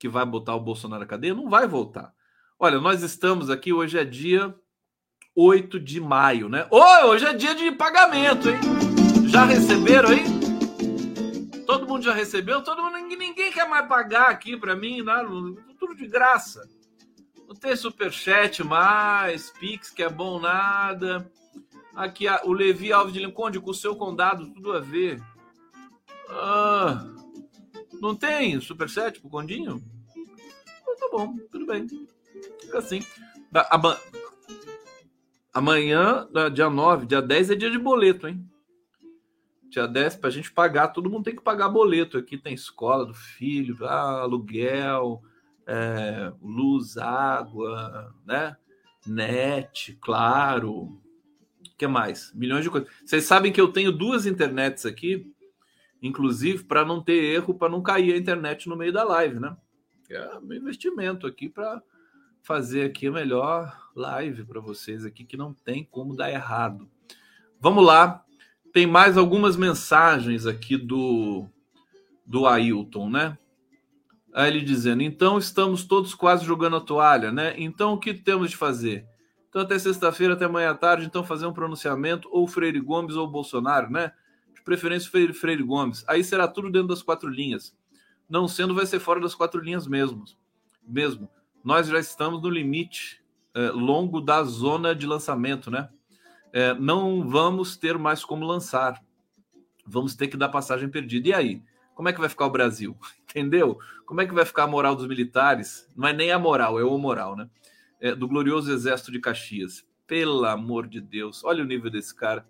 [0.00, 1.34] que vai botar o Bolsonaro na cadeia?
[1.34, 2.14] Não vai voltar.
[2.58, 4.54] Olha, nós estamos aqui, hoje é dia
[5.36, 6.66] 8 de maio, né?
[6.70, 8.58] Oh, hoje é dia de pagamento, hein?
[9.28, 10.24] Já receberam aí?
[11.66, 12.62] Todo mundo já recebeu?
[12.62, 15.22] Todo mundo, ninguém quer mais pagar aqui para mim, né?
[15.78, 16.66] tudo de graça.
[17.46, 21.30] Não tem superchat mais, Pix que é bom nada.
[21.94, 25.22] Aqui o Levi Alves de Linconde com o seu condado, tudo a ver.
[26.30, 27.04] Ah,
[28.00, 29.82] não tem superchat pro Condinho?
[30.80, 31.86] Então, tá bom, tudo bem.
[32.60, 33.00] Fica assim.
[35.52, 38.44] Amanhã, dia 9, dia 10 é dia de boleto, hein?
[39.68, 42.18] Dia 10, pra gente pagar, todo mundo tem que pagar boleto.
[42.18, 45.22] Aqui tem escola do filho, ah, aluguel,
[45.66, 48.56] é, luz, água, né?
[49.06, 50.72] Net, claro.
[50.72, 51.00] O
[51.78, 52.32] que mais?
[52.34, 52.90] Milhões de coisas.
[53.04, 55.32] Vocês sabem que eu tenho duas internets aqui,
[56.02, 59.56] inclusive para não ter erro, para não cair a internet no meio da live, né?
[60.08, 61.82] É um investimento aqui para
[62.42, 66.88] fazer aqui a melhor live para vocês aqui que não tem como dar errado.
[67.60, 68.24] Vamos lá.
[68.72, 71.46] Tem mais algumas mensagens aqui do
[72.24, 73.36] do Ailton, né?
[74.32, 77.54] Aí ele dizendo: "Então estamos todos quase jogando a toalha, né?
[77.56, 79.06] Então o que temos de fazer?
[79.48, 83.28] Então até sexta-feira, até amanhã à tarde, então fazer um pronunciamento ou Freire Gomes ou
[83.28, 84.12] Bolsonaro, né?
[84.60, 86.04] De preferência Freire, Freire Gomes.
[86.06, 87.74] Aí será tudo dentro das quatro linhas.
[88.28, 90.24] Não sendo vai ser fora das quatro linhas mesmo.
[90.86, 91.30] Mesmo
[91.64, 93.22] nós já estamos no limite
[93.54, 95.88] é, longo da zona de lançamento, né?
[96.52, 99.00] É, não vamos ter mais como lançar.
[99.86, 101.28] Vamos ter que dar passagem perdida.
[101.28, 101.62] E aí?
[101.94, 102.96] Como é que vai ficar o Brasil?
[103.28, 103.78] Entendeu?
[104.06, 105.88] Como é que vai ficar a moral dos militares?
[105.96, 107.48] Não é nem a moral, é o moral, né?
[108.00, 109.84] É, do glorioso exército de Caxias.
[110.06, 112.46] Pelo amor de Deus, olha o nível desse cara.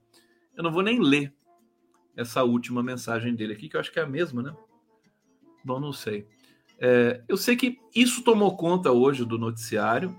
[0.56, 1.34] Eu não vou nem ler
[2.16, 4.54] essa última mensagem dele aqui, que eu acho que é a mesma, né?
[5.64, 6.26] Bom, não sei.
[6.78, 10.18] É, eu sei que isso tomou conta hoje do noticiário.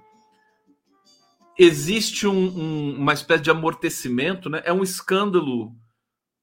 [1.57, 4.61] Existe um, um, uma espécie de amortecimento, né?
[4.63, 5.75] É um escândalo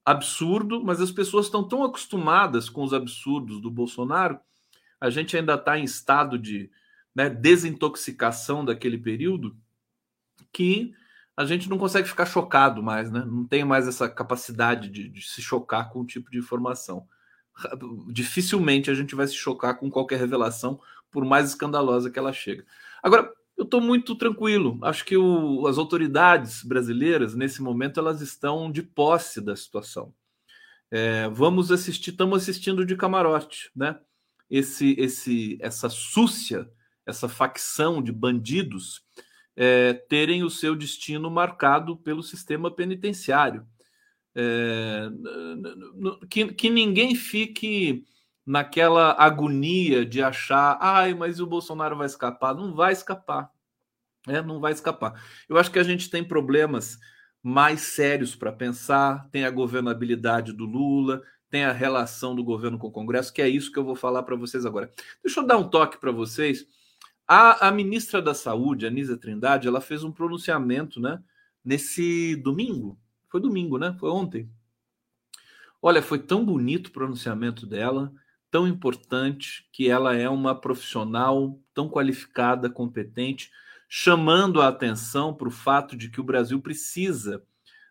[0.09, 4.41] absurdo, mas as pessoas estão tão acostumadas com os absurdos do Bolsonaro,
[4.99, 6.71] a gente ainda está em estado de
[7.15, 9.55] né, desintoxicação daquele período,
[10.51, 10.95] que
[11.39, 13.25] a gente não consegue ficar chocado mais, né?
[13.25, 17.07] Não tem mais essa capacidade de, de se chocar com o tipo de informação
[18.09, 22.65] dificilmente a gente vai se chocar com qualquer revelação, por mais escandalosa que ela chega.
[23.03, 24.79] Agora, eu estou muito tranquilo.
[24.83, 30.13] Acho que o, as autoridades brasileiras, nesse momento, elas estão de posse da situação.
[30.91, 33.99] É, vamos assistir, estamos assistindo de camarote, né?
[34.49, 36.71] Esse, esse, essa súcia,
[37.05, 39.03] essa facção de bandidos
[39.61, 43.67] é, terem o seu destino marcado pelo sistema penitenciário.
[44.33, 45.09] É,
[46.31, 48.05] que, que ninguém fique
[48.47, 52.55] naquela agonia de achar, ai, mas o Bolsonaro vai escapar.
[52.55, 53.51] Não vai escapar.
[54.29, 55.21] É, não vai escapar.
[55.49, 56.97] Eu acho que a gente tem problemas
[57.43, 62.87] mais sérios para pensar, tem a governabilidade do Lula, tem a relação do governo com
[62.87, 64.93] o Congresso, que é isso que eu vou falar para vocês agora.
[65.25, 66.65] Deixa eu dar um toque para vocês.
[67.31, 71.23] A, a, ministra da Saúde, Anísia Trindade, ela fez um pronunciamento né,
[71.63, 73.95] nesse domingo, foi domingo, né?
[74.01, 74.51] Foi ontem.
[75.83, 78.11] Olha, foi tão bonito o pronunciamento dela,
[78.51, 83.51] tão importante, que ela é uma profissional tão qualificada, competente,
[83.87, 87.45] chamando a atenção para o fato de que o Brasil precisa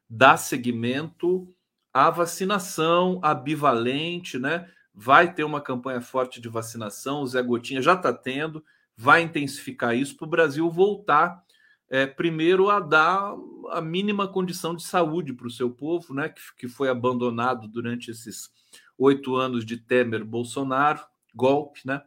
[0.09, 1.53] dar seguimento
[1.93, 4.67] à vacinação abivalente, né?
[4.93, 8.63] Vai ter uma campanha forte de vacinação, o Zé Gotinha já está tendo,
[8.97, 11.45] vai intensificar isso para o Brasil voltar
[11.89, 13.33] é, primeiro a dar
[13.69, 18.11] a mínima condição de saúde para o seu povo, né, que, que foi abandonado durante
[18.11, 18.49] esses
[18.97, 22.01] oito anos de Temer Bolsonaro, golpe, né?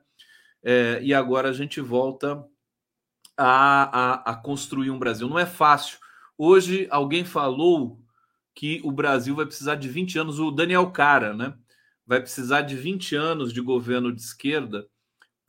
[0.62, 2.44] É, e agora a gente volta
[3.36, 5.26] a, a, a, construir um Brasil.
[5.28, 5.98] Não é fácil.
[6.36, 7.98] Hoje alguém falou
[8.54, 11.54] que o Brasil vai precisar de 20 anos, o Daniel Cara, né?
[12.04, 14.86] Vai precisar de 20 anos de governo de esquerda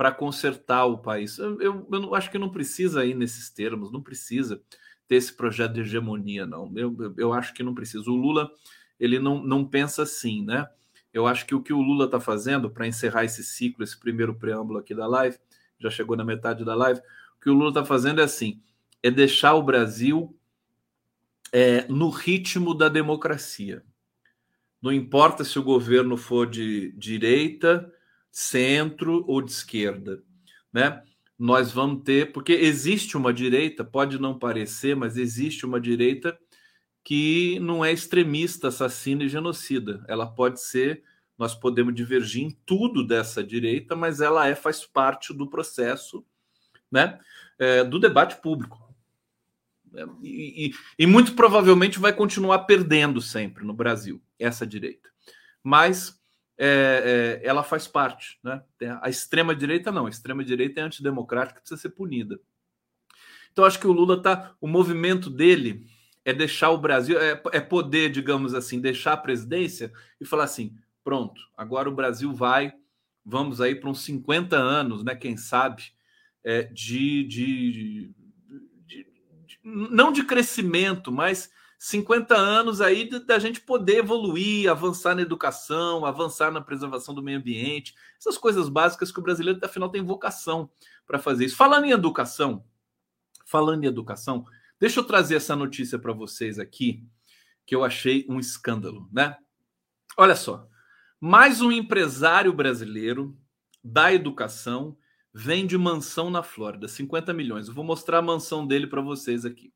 [0.02, 1.38] para consertar o país.
[1.38, 4.60] Eu, eu, eu, acho que não precisa ir nesses termos, não precisa
[5.08, 6.74] ter esse projeto de hegemonia, não.
[6.76, 8.10] Eu, eu, eu acho que não precisa.
[8.10, 8.50] O Lula,
[9.00, 10.68] ele não, não pensa assim, né?
[11.14, 14.34] Eu acho que o que o Lula está fazendo para encerrar esse ciclo, esse primeiro
[14.34, 15.38] preâmbulo aqui da live,
[15.78, 18.60] já chegou na metade da live, o que o Lula está fazendo é assim,
[19.04, 20.36] é deixar o Brasil
[21.52, 23.84] é, no ritmo da democracia.
[24.82, 27.88] Não importa se o governo for de direita,
[28.32, 30.24] centro ou de esquerda,
[30.72, 31.04] né?
[31.38, 36.38] Nós vamos ter, porque existe uma direita, pode não parecer, mas existe uma direita
[37.04, 40.06] que não é extremista, assassina e genocida.
[40.08, 41.04] Ela pode ser,
[41.38, 46.24] nós podemos divergir em tudo dessa direita, mas ela é faz parte do processo,
[46.92, 47.20] né?
[47.62, 48.82] é, do debate público.
[49.94, 55.08] É, e, e, e, muito provavelmente vai continuar perdendo sempre no Brasil, essa direita.
[55.64, 56.20] Mas
[56.64, 58.40] é, é, ela faz parte.
[58.44, 58.62] Né?
[59.02, 62.40] A extrema-direita não, a extrema-direita é antidemocrática precisa ser punida.
[63.52, 64.56] Então, acho que o Lula tá.
[64.62, 65.88] O movimento dele
[66.24, 70.76] é deixar o Brasil, é, é poder, digamos assim, deixar a presidência e falar assim:
[71.04, 72.72] pronto, agora o Brasil vai,
[73.26, 75.16] vamos aí para uns 50 anos, né?
[75.16, 75.84] Quem sabe,
[76.44, 78.16] é, de, de, de,
[78.86, 81.52] de, não de crescimento, mas
[81.84, 87.40] 50 anos aí da gente poder evoluir, avançar na educação, avançar na preservação do meio
[87.40, 90.70] ambiente, essas coisas básicas que o brasileiro, afinal, tem vocação
[91.08, 91.56] para fazer isso.
[91.56, 92.64] Falando em educação,
[93.48, 94.46] falando em educação,
[94.80, 97.04] deixa eu trazer essa notícia para vocês aqui,
[97.66, 99.36] que eu achei um escândalo, né?
[100.16, 100.70] Olha só,
[101.20, 103.36] mais um empresário brasileiro
[103.84, 104.96] da educação
[105.34, 107.68] vende mansão na Flórida, 50 milhões.
[107.68, 109.74] Eu vou mostrar a mansão dele para vocês aqui.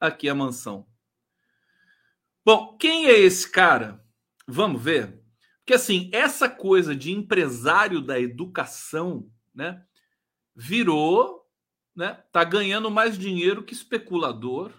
[0.00, 0.86] Aqui a mansão.
[2.48, 4.02] Bom, quem é esse cara?
[4.46, 5.22] Vamos ver.
[5.58, 9.84] Porque assim, essa coisa de empresário da educação, né,
[10.56, 11.46] virou,
[11.94, 14.72] né, tá ganhando mais dinheiro que especulador,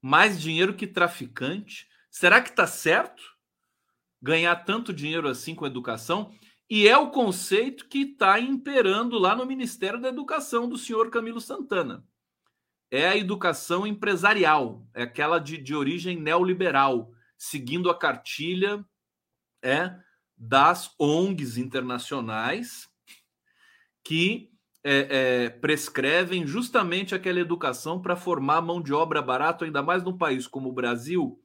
[0.00, 1.88] mais dinheiro que traficante.
[2.08, 3.20] Será que tá certo
[4.22, 6.32] ganhar tanto dinheiro assim com educação?
[6.70, 11.40] E é o conceito que está imperando lá no Ministério da Educação do senhor Camilo
[11.40, 12.06] Santana
[12.90, 18.84] é a educação empresarial, é aquela de, de origem neoliberal, seguindo a cartilha
[19.62, 19.94] é
[20.36, 22.88] das ONGs internacionais
[24.02, 24.50] que
[24.82, 30.16] é, é, prescrevem justamente aquela educação para formar mão de obra barata, ainda mais num
[30.16, 31.38] país como o Brasil,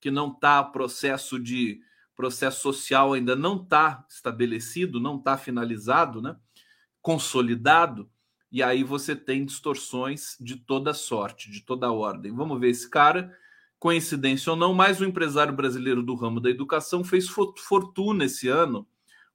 [0.00, 1.80] que não está processo de
[2.16, 6.36] processo social ainda não está estabelecido, não está finalizado, né?
[7.00, 8.10] consolidado
[8.50, 12.34] e aí você tem distorções de toda sorte, de toda ordem.
[12.34, 13.32] Vamos ver esse cara,
[13.78, 18.86] coincidência ou não, mais um empresário brasileiro do ramo da educação fez fortuna esse ano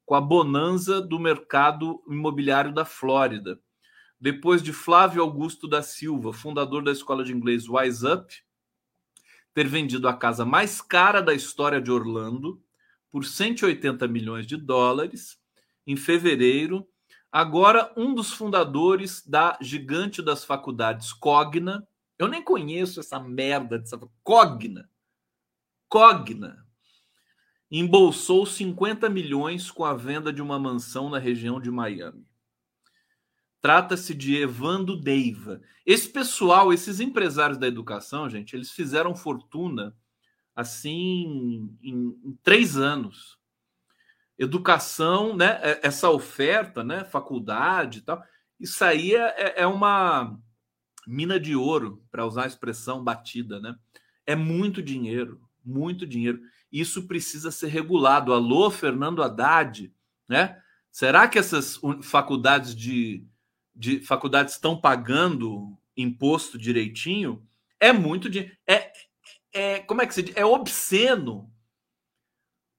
[0.05, 3.59] com a bonança do mercado imobiliário da Flórida.
[4.19, 8.35] Depois de Flávio Augusto da Silva, fundador da escola de inglês Wise Up,
[9.53, 12.61] ter vendido a casa mais cara da história de Orlando
[13.09, 15.39] por 180 milhões de dólares
[15.87, 16.85] em fevereiro
[17.35, 21.85] Agora, um dos fundadores da gigante das faculdades, Cogna,
[22.17, 24.89] eu nem conheço essa merda dessa Cogna.
[25.89, 26.65] Cogna
[27.69, 32.25] embolsou 50 milhões com a venda de uma mansão na região de Miami.
[33.59, 35.59] Trata-se de Evando Deiva.
[35.85, 39.93] Esse pessoal, esses empresários da educação, gente, eles fizeram fortuna
[40.55, 43.37] assim em, em três anos
[44.37, 45.59] educação, né?
[45.61, 47.03] É, essa oferta, né?
[47.05, 48.23] Faculdade e tal.
[48.59, 50.37] Isso aí é, é, é uma
[51.07, 53.75] mina de ouro, para usar a expressão batida, né?
[54.25, 56.41] É muito dinheiro, muito dinheiro.
[56.71, 58.33] Isso precisa ser regulado.
[58.33, 59.93] Alô, Fernando Haddad,
[60.27, 60.59] né?
[60.91, 63.25] Será que essas faculdades de,
[63.75, 67.45] de faculdades estão pagando imposto direitinho?
[67.79, 68.55] É muito dinheiro.
[68.65, 68.91] É,
[69.53, 70.35] é, como é que se diz?
[70.35, 71.53] É obsceno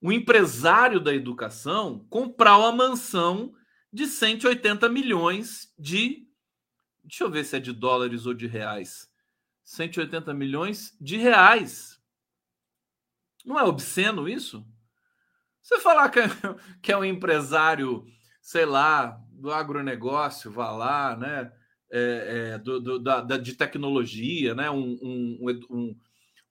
[0.07, 3.53] um empresário da educação comprar uma mansão
[3.93, 6.29] de 180 milhões de.
[7.03, 9.11] Deixa eu ver se é de dólares ou de reais.
[9.65, 12.01] 180 milhões de reais.
[13.45, 14.65] Não é obsceno isso?
[15.61, 16.29] Você falar que é,
[16.81, 18.07] que é um empresário,
[18.41, 21.53] sei lá, do agronegócio, vá lá, né?
[21.91, 24.71] É, é, do, do, da, de tecnologia, né?
[24.71, 25.97] Um, um, um,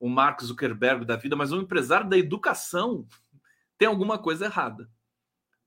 [0.01, 3.07] um Mark Zuckerberg da vida, mas um empresário da educação
[3.77, 4.89] tem alguma coisa errada.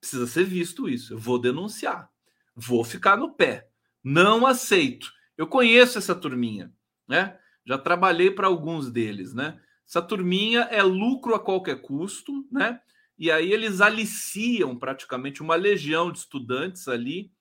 [0.01, 1.15] Precisa ser visto isso.
[1.15, 2.11] Eu vou denunciar.
[2.55, 3.69] Vou ficar no pé.
[4.03, 5.13] Não aceito.
[5.37, 6.73] Eu conheço essa turminha,
[7.07, 7.39] né?
[7.65, 9.61] Já trabalhei para alguns deles, né?
[9.87, 12.81] Essa turminha é lucro a qualquer custo, né?
[13.19, 17.33] E aí eles aliciam praticamente uma legião de estudantes ali,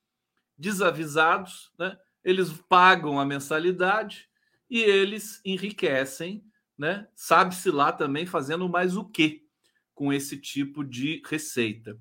[0.57, 1.97] desavisados, né?
[2.24, 4.28] Eles pagam a mensalidade
[4.70, 6.43] e eles enriquecem,
[6.78, 7.07] né?
[7.15, 9.47] Sabe-se lá também fazendo mais o quê?
[9.98, 12.00] Com esse tipo de receita.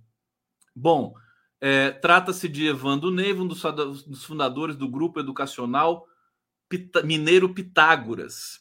[0.75, 1.15] Bom,
[1.59, 6.07] é, trata-se de Evandro Neiva, um dos fundadores do grupo educacional
[7.03, 8.61] Mineiro Pitágoras,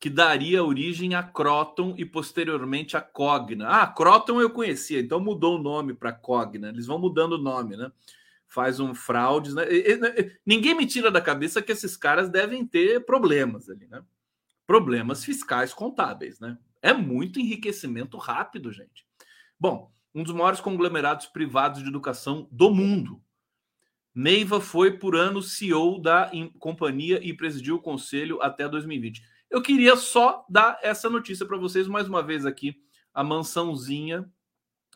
[0.00, 3.68] que daria origem a Croton e posteriormente a Cogna.
[3.68, 6.70] Ah, Croton eu conhecia, então mudou o nome para Cogna.
[6.70, 7.92] Eles vão mudando o nome, né?
[8.46, 9.54] Faz um fraude.
[9.54, 9.64] Né?
[10.46, 14.02] Ninguém me tira da cabeça que esses caras devem ter problemas ali, né?
[14.66, 16.56] Problemas fiscais contábeis, né?
[16.82, 19.06] É muito enriquecimento rápido, gente.
[19.58, 23.22] Bom, um dos maiores conglomerados privados de educação do mundo.
[24.14, 29.22] Neiva foi por ano CEO da companhia e presidiu o conselho até 2020.
[29.48, 32.76] Eu queria só dar essa notícia para vocês mais uma vez aqui,
[33.14, 34.28] a mansãozinha,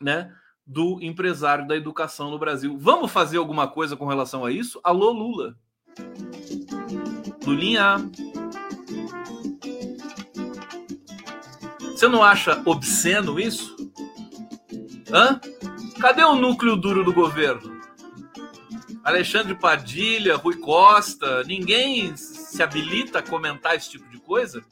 [0.01, 0.35] né,
[0.67, 2.77] do empresário da educação no Brasil.
[2.79, 4.81] Vamos fazer alguma coisa com relação a isso?
[4.83, 5.57] Alô, Lula.
[7.47, 7.97] Lulinha.
[11.97, 13.75] Você não acha obsceno isso?
[15.11, 15.41] Hã?
[15.99, 17.81] Cadê o núcleo duro do governo?
[19.03, 24.63] Alexandre Padilha, Rui Costa, ninguém se habilita a comentar esse tipo de coisa.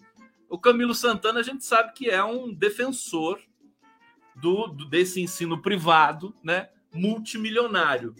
[0.51, 3.41] O Camilo Santana a gente sabe que é um defensor
[4.37, 8.15] do, do desse ensino privado, né, multimilionário.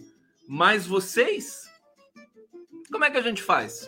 [0.47, 1.69] Mas vocês,
[2.91, 3.87] como é que a gente faz?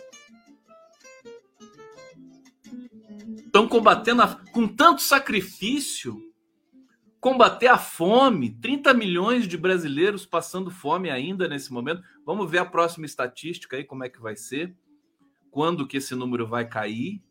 [3.48, 6.22] Estão combatendo a, com tanto sacrifício
[7.18, 12.02] combater a fome, 30 milhões de brasileiros passando fome ainda nesse momento.
[12.26, 14.76] Vamos ver a próxima estatística aí, como é que vai ser,
[15.50, 17.22] quando que esse número vai cair,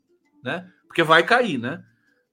[0.44, 0.68] né?
[0.88, 1.86] Porque vai cair, né?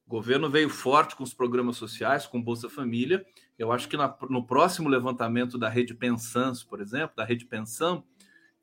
[0.06, 3.22] O governo veio forte com os programas sociais, com Bolsa Família.
[3.58, 8.02] Eu acho que na, no próximo levantamento da Rede Pensans, por exemplo, da Rede Pensão,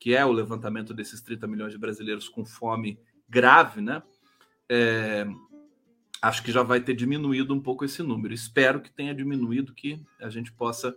[0.00, 2.98] que é o levantamento desses 30 milhões de brasileiros com fome
[3.28, 4.02] grave, né?
[4.70, 5.26] É,
[6.20, 8.32] acho que já vai ter diminuído um pouco esse número.
[8.32, 10.96] Espero que tenha diminuído, que a gente possa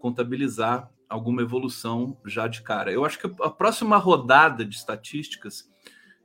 [0.00, 2.92] contabilizar alguma evolução já de cara.
[2.92, 5.70] Eu acho que a próxima rodada de estatísticas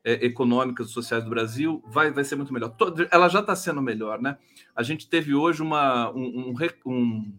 [0.04, 2.76] é, econômicas e sociais do Brasil vai, vai ser muito melhor.
[3.12, 4.38] Ela já está sendo melhor, né?
[4.76, 7.34] A gente teve hoje uma um, um, um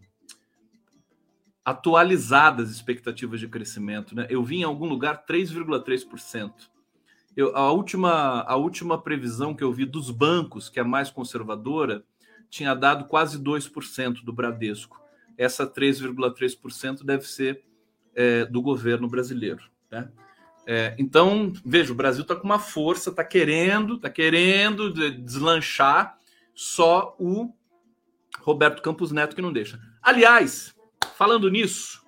[1.64, 4.26] atualizadas expectativas de crescimento, né?
[4.30, 6.71] Eu vi em algum lugar 3,3%.
[7.36, 12.04] Eu, a, última, a última previsão que eu vi dos bancos, que é mais conservadora,
[12.50, 15.00] tinha dado quase 2% do Bradesco.
[15.38, 17.62] Essa 3,3% deve ser
[18.14, 19.62] é, do governo brasileiro.
[19.90, 20.10] Né?
[20.66, 26.18] É, então, veja, o Brasil está com uma força, está querendo, está querendo deslanchar,
[26.54, 27.52] só o
[28.40, 29.80] Roberto Campos Neto que não deixa.
[30.02, 30.74] Aliás,
[31.16, 32.04] falando nisso,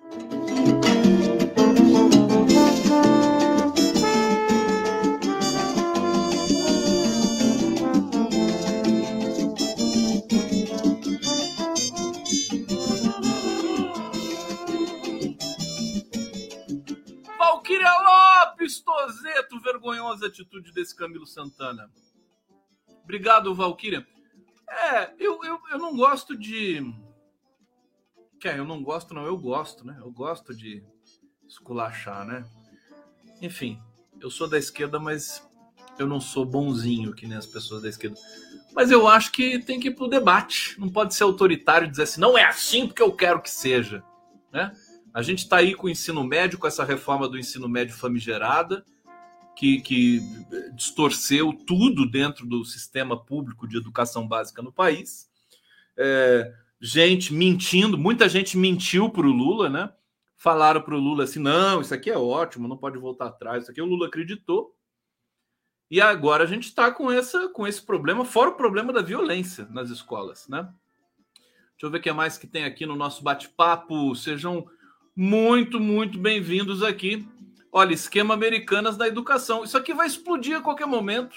[19.55, 21.89] Tozeto, vergonhosa atitude desse Camilo Santana.
[23.03, 24.05] Obrigado, Valquíria.
[24.67, 26.81] É, eu, eu, eu não gosto de.
[28.39, 29.97] Que eu não gosto, não, eu gosto, né?
[29.99, 30.83] Eu gosto de
[31.47, 32.45] esculachar, né?
[33.41, 33.79] Enfim,
[34.19, 35.47] eu sou da esquerda, mas
[35.97, 38.17] eu não sou bonzinho que nem as pessoas da esquerda.
[38.73, 40.79] Mas eu acho que tem que ir pro debate.
[40.79, 44.03] Não pode ser autoritário e dizer assim, não é assim porque eu quero que seja,
[44.51, 44.71] né?
[45.13, 48.83] A gente está aí com o ensino médio, com essa reforma do ensino médio famigerada,
[49.55, 50.21] que, que
[50.73, 55.29] distorceu tudo dentro do sistema público de educação básica no país.
[55.97, 59.91] É, gente mentindo, muita gente mentiu para o Lula, né?
[60.37, 63.63] Falaram para o Lula assim: não, isso aqui é ótimo, não pode voltar atrás.
[63.63, 64.75] Isso aqui o Lula acreditou.
[65.89, 69.67] E agora a gente está com, essa, com esse problema, fora o problema da violência
[69.69, 70.63] nas escolas, né?
[71.71, 74.15] Deixa eu ver o que mais que tem aqui no nosso bate-papo.
[74.15, 74.65] Sejam
[75.15, 77.27] muito, muito bem-vindos aqui.
[77.77, 79.65] Olha, esquema americanas da educação.
[79.65, 81.35] Isso aqui vai explodir a qualquer momento.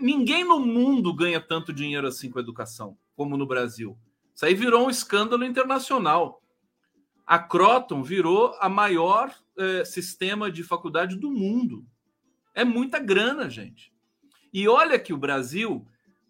[0.00, 3.98] Ninguém no mundo ganha tanto dinheiro assim com a educação como no Brasil.
[4.32, 6.40] Isso aí virou um escândalo internacional.
[7.26, 11.84] A Croton virou a maior eh, sistema de faculdade do mundo.
[12.54, 13.92] É muita grana, gente.
[14.52, 15.84] E olha que o Brasil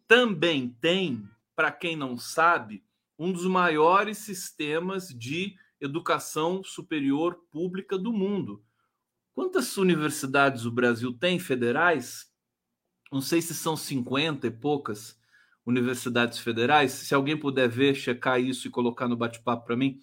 [0.08, 2.82] também tem, para quem não sabe,
[3.18, 8.63] um dos maiores sistemas de educação superior pública do mundo.
[9.34, 12.30] Quantas universidades o Brasil tem federais?
[13.10, 15.18] Não sei se são 50 e poucas
[15.66, 16.92] universidades federais.
[16.92, 19.98] Se alguém puder ver, checar isso e colocar no bate-papo para mim.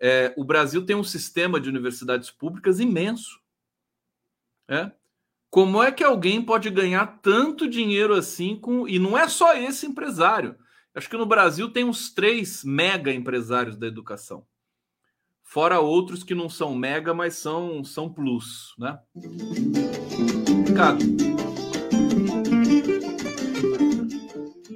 [0.00, 3.38] É, o Brasil tem um sistema de universidades públicas imenso.
[4.66, 4.90] É?
[5.50, 8.88] Como é que alguém pode ganhar tanto dinheiro assim com.
[8.88, 10.56] E não é só esse empresário.
[10.94, 14.46] Acho que no Brasil tem uns três mega empresários da educação
[15.50, 19.00] fora outros que não são mega, mas são, são plus, né?
[20.64, 21.04] Ricardo.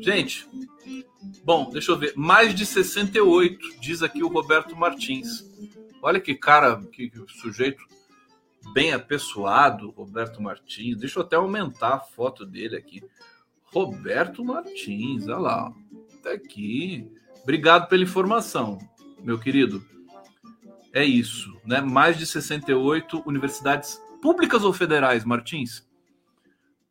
[0.00, 0.48] Gente,
[1.44, 2.12] bom, deixa eu ver.
[2.16, 5.44] Mais de 68, diz aqui o Roberto Martins.
[6.02, 7.86] Olha que cara, que, sujeito
[8.72, 10.98] bem apessoado, Roberto Martins.
[10.98, 13.00] Deixa eu até aumentar a foto dele aqui.
[13.62, 15.72] Roberto Martins, olha lá.
[16.20, 17.08] Tá aqui.
[17.44, 18.78] Obrigado pela informação,
[19.22, 19.94] meu querido.
[20.94, 21.80] É isso, né?
[21.80, 25.84] Mais de 68 universidades públicas ou federais, Martins?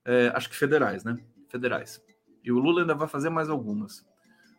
[0.04, 1.18] É, acho que federais, né?
[1.48, 2.04] Federais.
[2.44, 4.06] E o Lula ainda vai fazer mais algumas.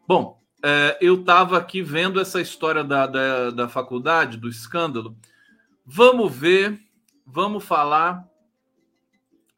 [0.08, 5.14] Bom, é, eu estava aqui vendo essa história da, da, da faculdade, do escândalo.
[5.84, 6.80] Vamos ver,
[7.26, 8.26] vamos falar.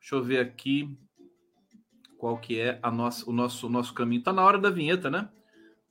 [0.00, 0.98] Deixa eu ver aqui
[2.18, 4.18] qual que é a nossa, o nosso, o nosso caminho.
[4.18, 5.28] Está na hora da vinheta, né?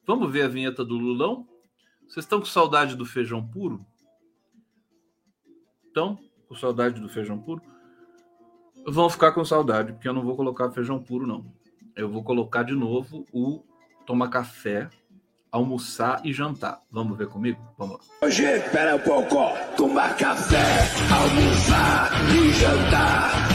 [0.05, 1.47] Vamos ver a vinheta do Lulão?
[2.07, 3.85] Vocês estão com saudade do feijão puro?
[5.87, 7.61] Estão com saudade do feijão puro?
[8.87, 11.45] Vão ficar com saudade, porque eu não vou colocar feijão puro, não.
[11.95, 13.63] Eu vou colocar de novo o
[14.05, 14.89] tomar café,
[15.51, 16.81] almoçar e jantar.
[16.91, 17.59] Vamos ver comigo?
[17.77, 18.27] Vamos lá.
[18.27, 19.37] Hoje, espera um pouco,
[19.75, 20.61] tomar café,
[21.11, 23.54] almoçar e jantar.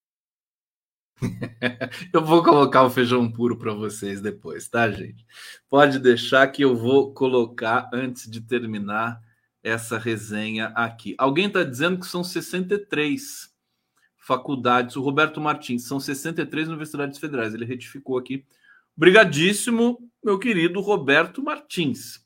[2.11, 5.25] eu vou colocar o feijão puro para vocês depois, tá, gente?
[5.69, 9.21] Pode deixar que eu vou colocar antes de terminar
[9.63, 11.15] essa resenha aqui.
[11.17, 13.51] Alguém está dizendo que são 63
[14.17, 14.95] faculdades.
[14.95, 17.53] O Roberto Martins, são 63 universidades federais.
[17.53, 18.45] Ele retificou aqui.
[18.95, 22.25] Obrigadíssimo, meu querido Roberto Martins.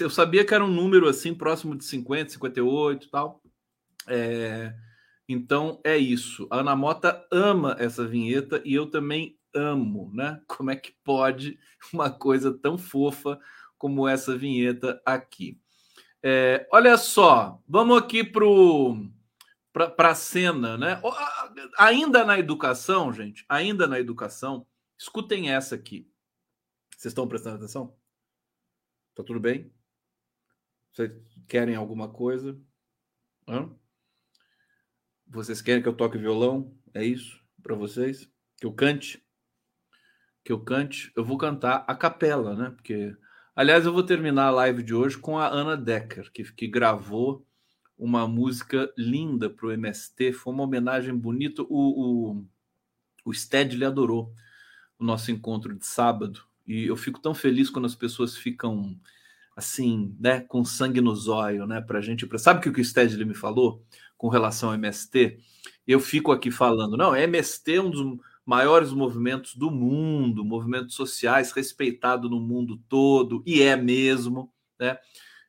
[0.00, 3.42] Eu sabia que era um número assim, próximo de 50, 58 e tal.
[4.08, 4.74] É,
[5.28, 6.46] então é isso.
[6.50, 10.40] A Ana Mota ama essa vinheta e eu também amo, né?
[10.46, 11.58] Como é que pode
[11.92, 13.40] uma coisa tão fofa
[13.78, 15.60] como essa vinheta aqui?
[16.22, 18.24] É, olha só, vamos aqui
[19.72, 21.00] para a cena, né?
[21.78, 24.66] Ainda na educação, gente, ainda na educação,
[24.98, 26.10] escutem essa aqui.
[26.96, 27.94] Vocês estão prestando atenção?
[29.14, 29.70] Tá tudo bem?
[30.92, 31.12] Vocês
[31.46, 32.58] querem alguma coisa?
[33.46, 33.70] Hã?
[35.28, 36.72] Vocês querem que eu toque violão?
[36.94, 38.30] É isso para vocês?
[38.56, 39.22] Que eu cante?
[40.44, 41.12] Que eu cante?
[41.16, 42.70] Eu vou cantar a capela, né?
[42.70, 43.14] Porque,
[43.54, 47.44] aliás, eu vou terminar a live de hoje com a Ana Decker, que, que gravou
[47.98, 50.32] uma música linda para o MST.
[50.32, 51.62] Foi uma homenagem bonita.
[51.62, 51.66] O,
[52.38, 52.44] o,
[53.24, 54.32] o Stedley adorou
[54.98, 56.44] o nosso encontro de sábado.
[56.66, 58.98] E eu fico tão feliz quando as pessoas ficam
[59.56, 62.28] assim, né, com sangue no zóio, né, para a gente.
[62.38, 63.82] Sabe o que o Stedley me falou
[64.18, 65.38] com relação ao MST?
[65.86, 71.52] Eu fico aqui falando, não, MST é um dos maiores movimentos do mundo, movimentos sociais
[71.52, 74.98] respeitado no mundo todo, e é mesmo, né?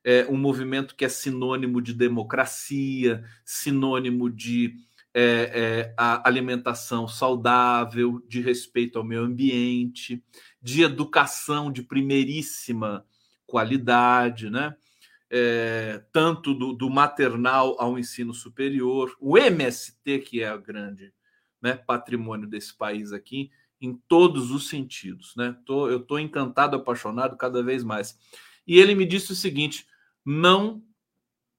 [0.04, 4.74] É um movimento que é sinônimo de democracia, sinônimo de
[5.14, 10.24] é, é, alimentação saudável, de respeito ao meio ambiente,
[10.62, 13.06] de educação de primeiríssima
[13.48, 14.76] qualidade, né?
[15.30, 21.12] É, tanto do, do, maternal ao ensino superior, o MST, que é o grande
[21.62, 25.34] né, patrimônio desse país aqui, em todos os sentidos.
[25.36, 25.58] Né?
[25.66, 28.18] Tô, eu estou encantado, apaixonado cada vez mais.
[28.66, 29.86] E ele me disse o seguinte:
[30.26, 30.84] não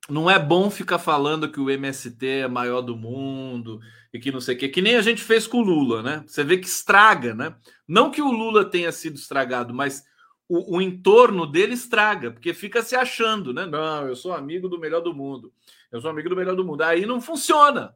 [0.09, 3.79] não é bom ficar falando que o MST é maior do mundo
[4.13, 6.25] e que não sei o quê, que nem a gente fez com o Lula, né?
[6.27, 7.55] Você vê que estraga, né?
[7.87, 10.05] Não que o Lula tenha sido estragado, mas
[10.49, 13.67] o, o, entorno dele estraga, porque fica se achando, né?
[13.67, 15.53] Não, eu sou amigo do melhor do mundo.
[15.93, 16.83] Eu sou amigo do melhor do mundo.
[16.83, 17.95] Aí não funciona.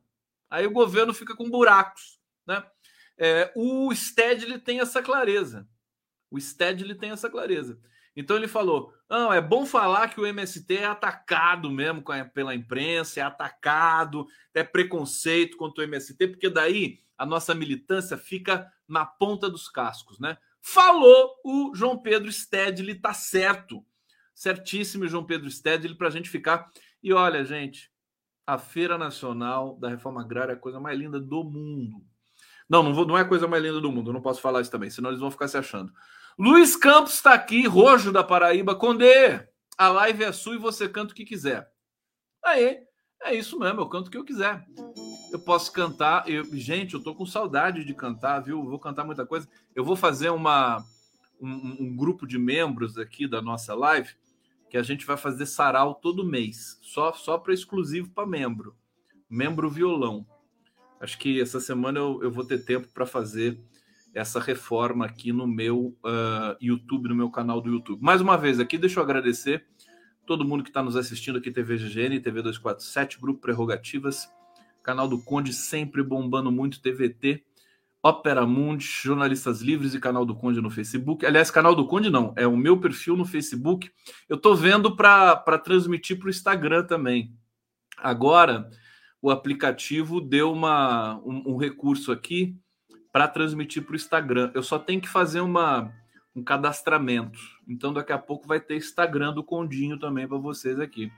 [0.50, 2.62] Aí o governo fica com buracos, né?
[3.16, 5.66] É, o Stedley tem essa clareza.
[6.30, 7.78] O Stedley tem essa clareza.
[8.14, 13.20] Então ele falou: não, é bom falar que o MST é atacado mesmo pela imprensa,
[13.20, 19.48] é atacado, é preconceito contra o MST, porque daí a nossa militância fica na ponta
[19.48, 20.36] dos cascos, né?
[20.62, 23.84] Falou o João Pedro Stedley, tá certo.
[24.32, 26.70] Certíssimo, João Pedro Stedley, para a gente ficar.
[27.02, 27.90] E olha, gente,
[28.46, 32.04] a Feira Nacional da Reforma Agrária é a coisa mais linda do mundo.
[32.68, 34.70] Não, não, vou, não é a coisa mais linda do mundo, não posso falar isso
[34.70, 35.92] também, senão eles vão ficar se achando.
[36.38, 38.74] Luiz Campos está aqui, Rojo da Paraíba.
[38.74, 39.04] Conde,
[39.76, 41.68] a live é sua e você canta o que quiser.
[42.42, 42.78] Aí,
[43.22, 44.64] é isso mesmo, eu canto o que eu quiser.
[45.33, 46.28] Eu posso cantar.
[46.28, 48.62] Eu, gente, eu tô com saudade de cantar, viu?
[48.62, 49.49] vou cantar muita coisa.
[49.74, 50.85] Eu vou fazer uma,
[51.41, 54.11] um, um grupo de membros aqui da nossa live
[54.68, 58.74] que a gente vai fazer sarau todo mês, só só para exclusivo para membro,
[59.28, 60.26] membro violão.
[60.99, 63.61] Acho que essa semana eu, eu vou ter tempo para fazer
[64.14, 68.03] essa reforma aqui no meu uh, YouTube, no meu canal do YouTube.
[68.03, 69.66] Mais uma vez aqui, deixa eu agradecer
[70.26, 74.30] todo mundo que está nos assistindo aqui, TV GGN, TV 247, Grupo Prerrogativas,
[74.83, 77.45] canal do Conde sempre bombando muito, TVT.
[78.03, 81.24] Opera Mundi, Jornalistas Livres e Canal do Conde no Facebook.
[81.24, 83.89] Aliás, Canal do Conde não, é o meu perfil no Facebook.
[84.28, 87.33] Eu estou vendo para transmitir para o Instagram também.
[87.97, 88.68] Agora,
[89.20, 92.57] o aplicativo deu uma, um, um recurso aqui
[93.12, 94.51] para transmitir para o Instagram.
[94.53, 95.93] Eu só tenho que fazer uma,
[96.35, 97.39] um cadastramento.
[97.68, 101.12] Então, daqui a pouco vai ter Instagram do Condinho também para vocês aqui.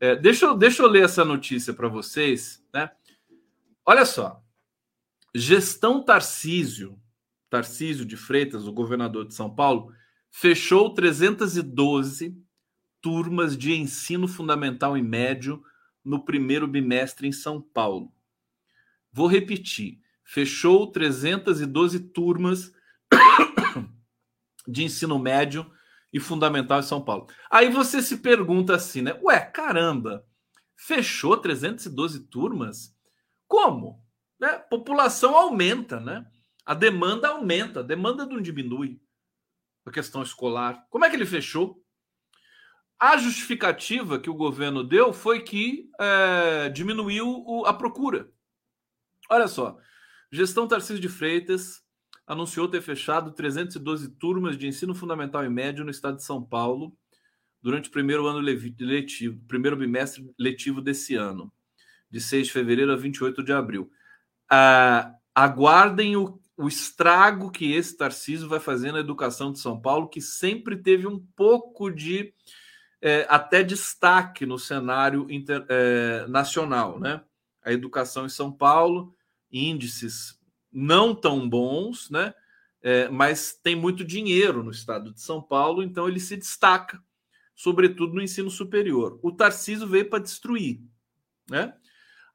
[0.00, 2.64] É, deixa, eu, deixa eu ler essa notícia para vocês.
[2.72, 2.90] Né?
[3.84, 4.42] Olha só.
[5.34, 6.98] Gestão Tarcísio,
[7.50, 9.92] Tarcísio de Freitas, o governador de São Paulo,
[10.30, 12.36] fechou 312
[13.00, 15.62] turmas de ensino fundamental e médio
[16.04, 18.12] no primeiro bimestre em São Paulo.
[19.12, 22.72] Vou repetir: fechou 312 turmas
[24.66, 25.70] de ensino médio
[26.14, 27.26] e fundamental em São Paulo.
[27.50, 29.18] Aí você se pergunta assim, né?
[29.20, 30.24] Ué, caramba,
[30.76, 32.96] fechou 312 turmas?
[33.48, 34.00] Como?
[34.38, 34.50] Né?
[34.70, 36.24] População aumenta, né?
[36.64, 39.00] A demanda aumenta, a demanda não diminui.
[39.84, 40.86] A questão escolar.
[40.88, 41.82] Como é que ele fechou?
[42.98, 48.30] A justificativa que o governo deu foi que é, diminuiu o, a procura.
[49.28, 49.76] Olha só,
[50.30, 51.83] gestão Tarcísio de Freitas
[52.26, 56.96] anunciou ter fechado 312 turmas de ensino fundamental e médio no estado de São Paulo
[57.62, 61.52] durante o primeiro ano letivo, primeiro bimestre letivo desse ano,
[62.10, 63.90] de 6 de fevereiro a 28 de abril.
[64.50, 70.08] Ah, aguardem o, o estrago que esse Tarcísio vai fazer na educação de São Paulo,
[70.08, 72.32] que sempre teve um pouco de
[73.00, 77.22] é, até destaque no cenário inter, é, nacional, né?
[77.62, 79.14] A educação em São Paulo,
[79.50, 80.38] índices
[80.74, 82.34] não tão bons, né?
[82.82, 87.02] É, mas tem muito dinheiro no estado de São Paulo, então ele se destaca,
[87.54, 89.18] sobretudo no ensino superior.
[89.22, 90.82] O Tarcísio veio para destruir,
[91.48, 91.74] né?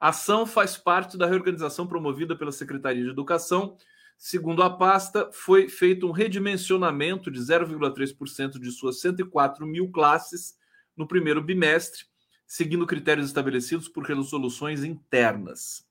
[0.00, 3.76] A ação faz parte da reorganização promovida pela Secretaria de Educação.
[4.16, 10.56] Segundo a pasta, foi feito um redimensionamento de 0,3% de suas 104 mil classes
[10.96, 12.04] no primeiro bimestre,
[12.46, 15.89] seguindo critérios estabelecidos por resoluções internas.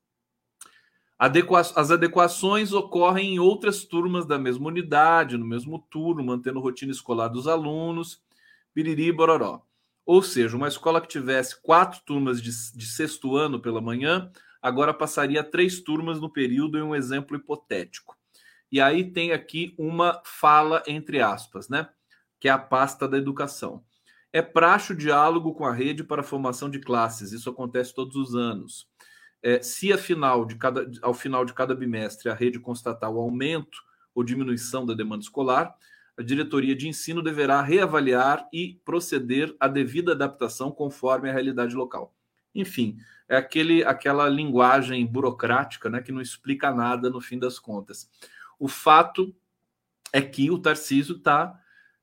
[1.19, 7.27] As adequações ocorrem em outras turmas da mesma unidade, no mesmo turno, mantendo rotina escolar
[7.27, 8.23] dos alunos,
[8.73, 9.61] biriri bororó.
[10.05, 14.93] Ou seja, uma escola que tivesse quatro turmas de, de sexto ano pela manhã, agora
[14.93, 18.15] passaria a três turmas no período, em um exemplo hipotético.
[18.71, 21.89] E aí tem aqui uma fala entre aspas, né?
[22.39, 23.83] Que é a pasta da educação.
[24.31, 27.33] É praxe o diálogo com a rede para a formação de classes.
[27.33, 28.88] Isso acontece todos os anos.
[29.41, 33.77] É, se final de cada, ao final de cada bimestre a rede constatar o aumento
[34.13, 35.75] ou diminuição da demanda escolar,
[36.17, 42.13] a diretoria de ensino deverá reavaliar e proceder à devida adaptação conforme a realidade local.
[42.53, 42.97] Enfim,
[43.29, 48.09] é aquele, aquela linguagem burocrática né, que não explica nada no fim das contas.
[48.59, 49.33] O fato
[50.11, 51.57] é que o Tarcísio está,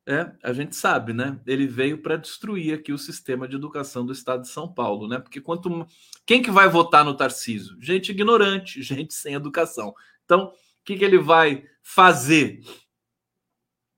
[0.06, 1.40] é, a gente sabe, né?
[1.46, 5.18] Ele veio para destruir aqui o sistema de educação do Estado de São Paulo, né?
[5.18, 5.86] Porque quanto
[6.24, 7.76] quem que vai votar no Tarcísio?
[7.80, 9.94] Gente ignorante, gente sem educação.
[10.24, 10.52] Então, o
[10.84, 12.60] que, que ele vai fazer?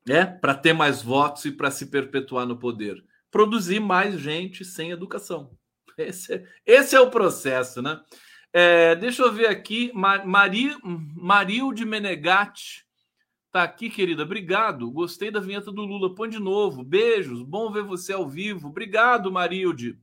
[0.08, 3.04] né, para ter mais votos e para se perpetuar no poder?
[3.30, 5.54] Produzir mais gente sem educação.
[5.98, 8.00] Esse é, esse é o processo, né?
[8.52, 9.92] É, deixa eu ver aqui.
[9.94, 12.86] Mari, Marilde Menegatti
[13.50, 14.22] tá aqui, querida.
[14.22, 14.90] Obrigado.
[14.90, 16.14] Gostei da vinheta do Lula.
[16.14, 16.82] Põe de novo.
[16.82, 17.42] Beijos.
[17.42, 18.68] Bom ver você ao vivo.
[18.68, 19.98] Obrigado, Marilde.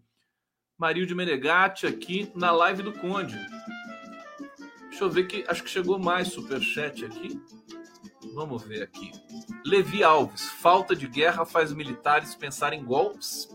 [0.77, 3.39] Marilde Menegatti aqui na live do Conde.
[4.89, 7.39] Deixa eu ver que acho que chegou mais superchat aqui.
[8.33, 9.11] Vamos ver aqui.
[9.65, 13.49] Levi Alves, falta de guerra faz militares pensar em golpes?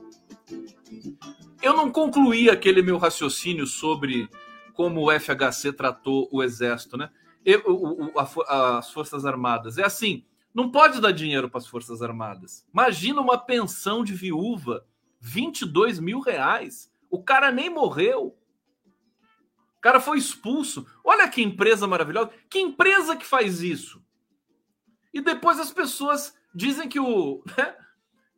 [1.62, 4.28] Eu não concluí aquele meu raciocínio sobre
[4.72, 7.10] como o FHC tratou o exército, né?
[7.44, 8.12] Eu,
[8.46, 9.78] a, as Forças Armadas.
[9.78, 10.24] É assim,
[10.54, 12.66] não pode dar dinheiro para as Forças Armadas.
[12.72, 14.84] Imagina uma pensão de viúva,
[15.20, 16.92] 22 mil reais.
[17.08, 18.36] O cara nem morreu.
[19.78, 20.86] O cara foi expulso.
[21.04, 22.30] Olha que empresa maravilhosa.
[22.48, 24.02] Que empresa que faz isso?
[25.12, 27.74] E depois as pessoas dizem que o, né,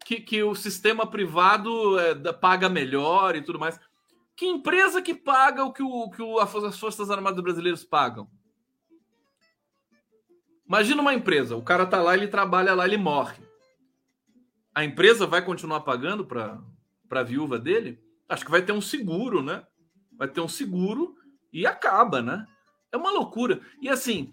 [0.04, 3.80] que, que o sistema privado é, paga melhor e tudo mais.
[4.36, 8.28] Que empresa que paga o que, o, que o, as Forças Armadas Brasileiras pagam?
[10.72, 13.36] Imagina uma empresa, o cara tá lá, ele trabalha lá, ele morre.
[14.74, 16.62] A empresa vai continuar pagando para
[17.10, 18.02] a viúva dele?
[18.26, 19.66] Acho que vai ter um seguro, né?
[20.16, 21.14] Vai ter um seguro
[21.52, 22.46] e acaba, né?
[22.90, 23.60] É uma loucura.
[23.82, 24.32] E assim,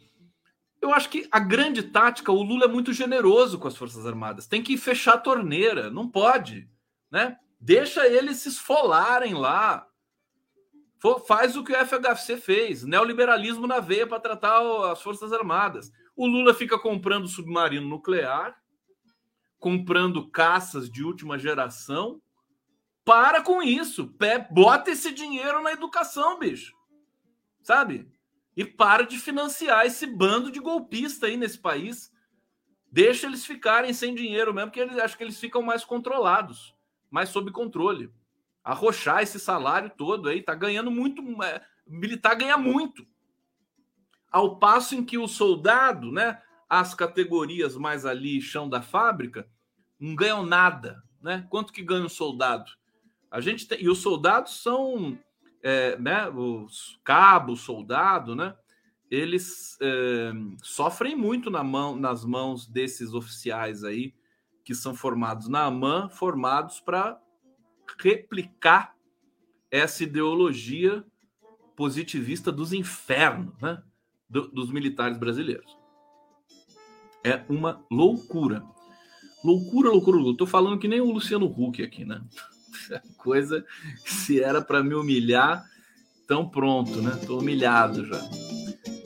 [0.82, 4.48] eu acho que a grande tática, o Lula é muito generoso com as Forças Armadas.
[4.48, 6.70] Tem que fechar a torneira, não pode,
[7.12, 7.38] né?
[7.60, 9.86] Deixa eles se esfolarem lá.
[11.28, 15.92] Faz o que o FHC fez, neoliberalismo na veia para tratar as Forças Armadas.
[16.20, 18.62] O Lula fica comprando submarino nuclear,
[19.58, 22.22] comprando caças de última geração.
[23.06, 24.14] Para com isso.
[24.52, 26.76] Bota esse dinheiro na educação, bicho.
[27.64, 28.12] Sabe?
[28.54, 32.12] E para de financiar esse bando de golpista aí nesse país.
[32.92, 36.76] Deixa eles ficarem sem dinheiro mesmo, porque eles acho que eles ficam mais controlados,
[37.10, 38.12] mais sob controle
[38.62, 43.08] arrochar esse salário todo aí, tá ganhando muito, é, militar ganha muito.
[44.32, 49.48] Ao passo em que o soldado, né, as categorias mais ali, chão da fábrica,
[50.00, 51.46] não ganham nada, né?
[51.50, 52.72] Quanto que ganha o soldado?
[53.32, 55.18] A gente tem, e os soldados são,
[55.62, 58.56] é, né, os cabos, soldado, né?
[59.10, 64.14] Eles é, sofrem muito na mão, nas mãos desses oficiais aí
[64.64, 67.20] que são formados na AMAN, formados para
[68.00, 68.96] replicar
[69.72, 71.04] essa ideologia
[71.76, 73.82] positivista dos infernos, né?
[74.30, 75.78] Do, dos militares brasileiros.
[77.24, 78.64] É uma loucura.
[79.44, 80.38] Loucura, loucura, loucura.
[80.38, 82.22] Tô falando que nem o Luciano Huck aqui, né?
[83.18, 83.66] Coisa
[84.04, 85.66] que se era para me humilhar,
[86.28, 87.12] tão pronto, né?
[87.26, 88.20] Tô humilhado já.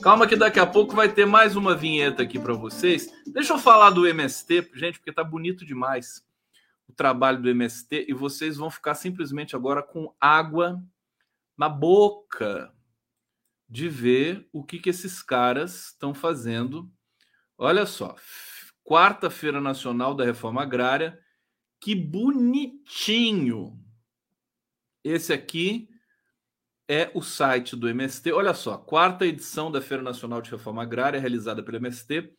[0.02, 3.10] Calma que daqui a pouco vai ter mais uma vinheta aqui para vocês.
[3.26, 6.22] Deixa eu falar do MST, gente, porque tá bonito demais
[6.86, 10.82] o trabalho do MST e vocês vão ficar simplesmente agora com água
[11.56, 12.70] na boca
[13.68, 16.90] de ver o que, que esses caras estão fazendo.
[17.56, 18.14] Olha só,
[18.84, 21.18] quarta-feira nacional da reforma agrária,
[21.80, 23.78] que bonitinho!
[25.02, 25.88] Esse aqui
[26.88, 28.32] é o site do MST.
[28.32, 32.32] Olha só, quarta edição da Feira Nacional de Reforma Agrária, realizada pelo MST,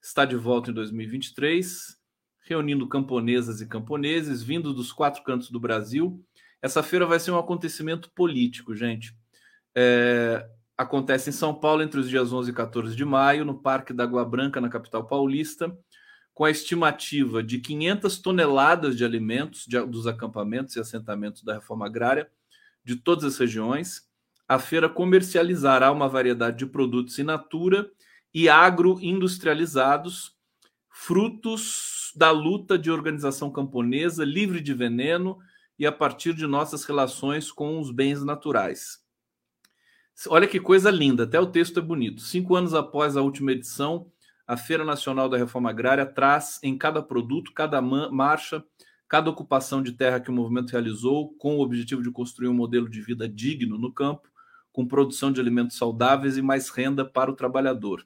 [0.00, 1.98] está de volta em 2023
[2.48, 6.24] reunindo camponesas e camponeses vindos dos quatro cantos do Brasil.
[6.62, 9.14] Essa feira vai ser um acontecimento político, gente.
[9.76, 10.48] É,
[10.78, 14.04] acontece em São Paulo entre os dias 11 e 14 de maio, no Parque da
[14.04, 15.76] Água Branca, na capital paulista,
[16.32, 21.86] com a estimativa de 500 toneladas de alimentos de, dos acampamentos e assentamentos da reforma
[21.86, 22.30] agrária
[22.84, 24.08] de todas as regiões.
[24.46, 27.90] A feira comercializará uma variedade de produtos in natura
[28.32, 30.36] e agroindustrializados,
[30.88, 35.38] frutos da luta de organização camponesa livre de veneno
[35.76, 39.07] e a partir de nossas relações com os bens naturais.
[40.26, 42.20] Olha que coisa linda, até o texto é bonito.
[42.22, 44.10] Cinco anos após a última edição,
[44.48, 48.64] a Feira Nacional da Reforma Agrária traz em cada produto, cada marcha,
[49.06, 52.88] cada ocupação de terra que o movimento realizou, com o objetivo de construir um modelo
[52.88, 54.28] de vida digno no campo,
[54.72, 58.04] com produção de alimentos saudáveis e mais renda para o trabalhador.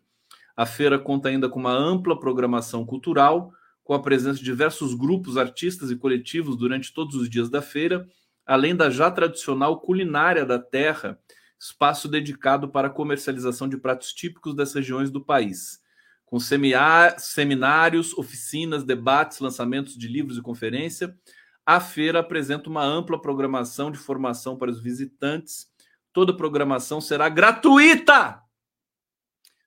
[0.55, 5.39] A feira conta ainda com uma ampla programação cultural, com a presença de diversos grupos,
[5.39, 8.07] artistas e coletivos durante todos os dias da feira,
[8.45, 11.19] além da já tradicional culinária da terra,
[11.63, 15.81] espaço dedicado para a comercialização de pratos típicos das regiões do país.
[16.27, 21.17] Com seminários, oficinas, debates, lançamentos de livros e conferência,
[21.65, 25.71] a feira apresenta uma ampla programação de formação para os visitantes.
[26.13, 28.43] Toda programação será gratuita.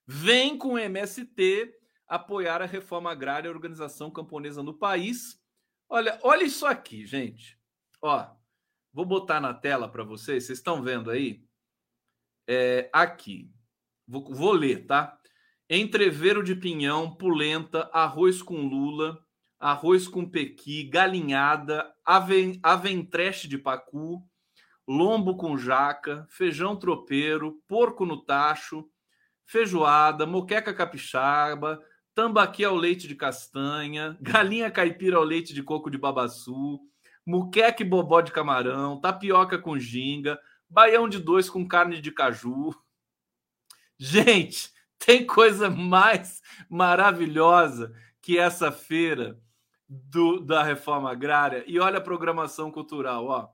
[0.05, 1.73] Vem com o MST
[2.07, 5.41] apoiar a reforma agrária e a organização camponesa no país.
[5.87, 7.57] Olha, olha isso aqui, gente.
[8.01, 8.27] Ó,
[8.91, 10.43] vou botar na tela para vocês.
[10.43, 11.45] Vocês estão vendo aí?
[12.47, 13.49] É, aqui.
[14.07, 15.17] Vou, vou ler, tá?
[15.69, 19.19] Entreveiro de pinhão, pulenta, arroz com lula,
[19.59, 24.23] arroz com pequi, galinhada, aven, aventreche de pacu,
[24.87, 28.87] lombo com jaca, feijão tropeiro, porco no tacho,
[29.45, 31.81] feijoada, moqueca capixaba,
[32.13, 36.79] tambaqui ao leite de castanha, galinha caipira ao leite de coco de babaçu,
[37.25, 40.39] muqueca e bobó de camarão, tapioca com ginga,
[40.75, 42.75] baião de dois com carne de caju.
[43.97, 44.69] Gente,
[44.99, 49.39] tem coisa mais maravilhosa que essa feira
[49.87, 51.63] do, da reforma agrária.
[51.65, 53.49] E olha a programação cultural, ó.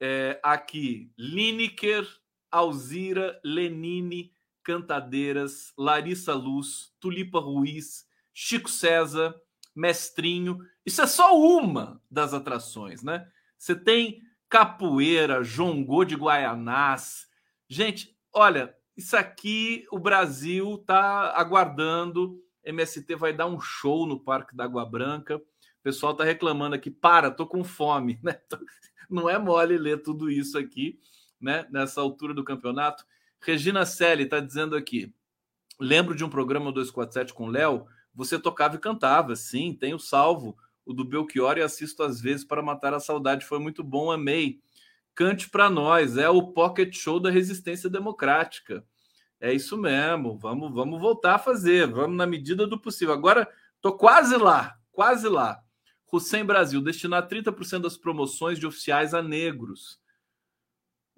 [0.00, 2.04] É, aqui, Lineker,
[2.50, 4.32] Alzira, Lenine,
[4.64, 8.04] Cantadeiras, Larissa Luz, Tulipa Ruiz,
[8.34, 9.40] Chico César,
[9.72, 10.58] Mestrinho.
[10.84, 13.30] Isso é só uma das atrações, né?
[13.56, 14.20] Você tem
[14.56, 17.26] capoeira, jongô de Guaianás.
[17.68, 22.42] Gente, olha, isso aqui o Brasil tá aguardando.
[22.64, 25.36] MST vai dar um show no Parque da Água Branca.
[25.36, 25.42] O
[25.82, 28.40] pessoal tá reclamando aqui, para, tô com fome, né?
[29.10, 30.98] Não é mole ler tudo isso aqui,
[31.38, 31.66] né?
[31.70, 33.04] Nessa altura do campeonato.
[33.38, 35.14] Regina Selle está dizendo aqui.
[35.78, 37.84] Lembro de um programa 247 com Léo.
[38.14, 39.36] Você tocava e cantava.
[39.36, 40.56] Sim, tenho salvo.
[40.86, 43.44] O do Belchior e assisto às vezes para matar a saudade.
[43.44, 44.60] Foi muito bom, amei.
[45.14, 46.16] cante para nós.
[46.16, 48.82] É o pocket show da resistência democrática.
[49.40, 50.38] É isso mesmo.
[50.38, 51.86] Vamos, vamos voltar a fazer.
[51.88, 53.12] Vamos na medida do possível.
[53.12, 53.48] Agora
[53.80, 55.60] tô quase lá, quase lá.
[56.10, 60.00] Hussein Brasil destinar 30% das promoções de oficiais a negros.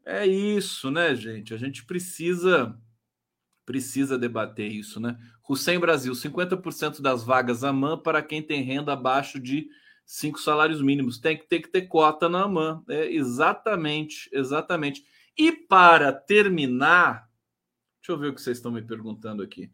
[0.04, 1.52] É isso, né, gente?
[1.52, 2.76] A gente precisa
[3.66, 5.18] precisa debater isso, né?
[5.48, 9.68] Hussein Brasil, 50% das vagas AMAN para quem tem renda abaixo de
[10.04, 11.18] cinco salários mínimos.
[11.18, 12.82] Tem que ter que ter cota na AMAN.
[12.88, 15.04] É, exatamente, exatamente.
[15.36, 17.30] E para terminar,
[18.00, 19.70] deixa eu ver o que vocês estão me perguntando aqui.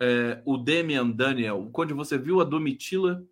[0.00, 3.24] É, o Demian Daniel, quando você viu a Domitila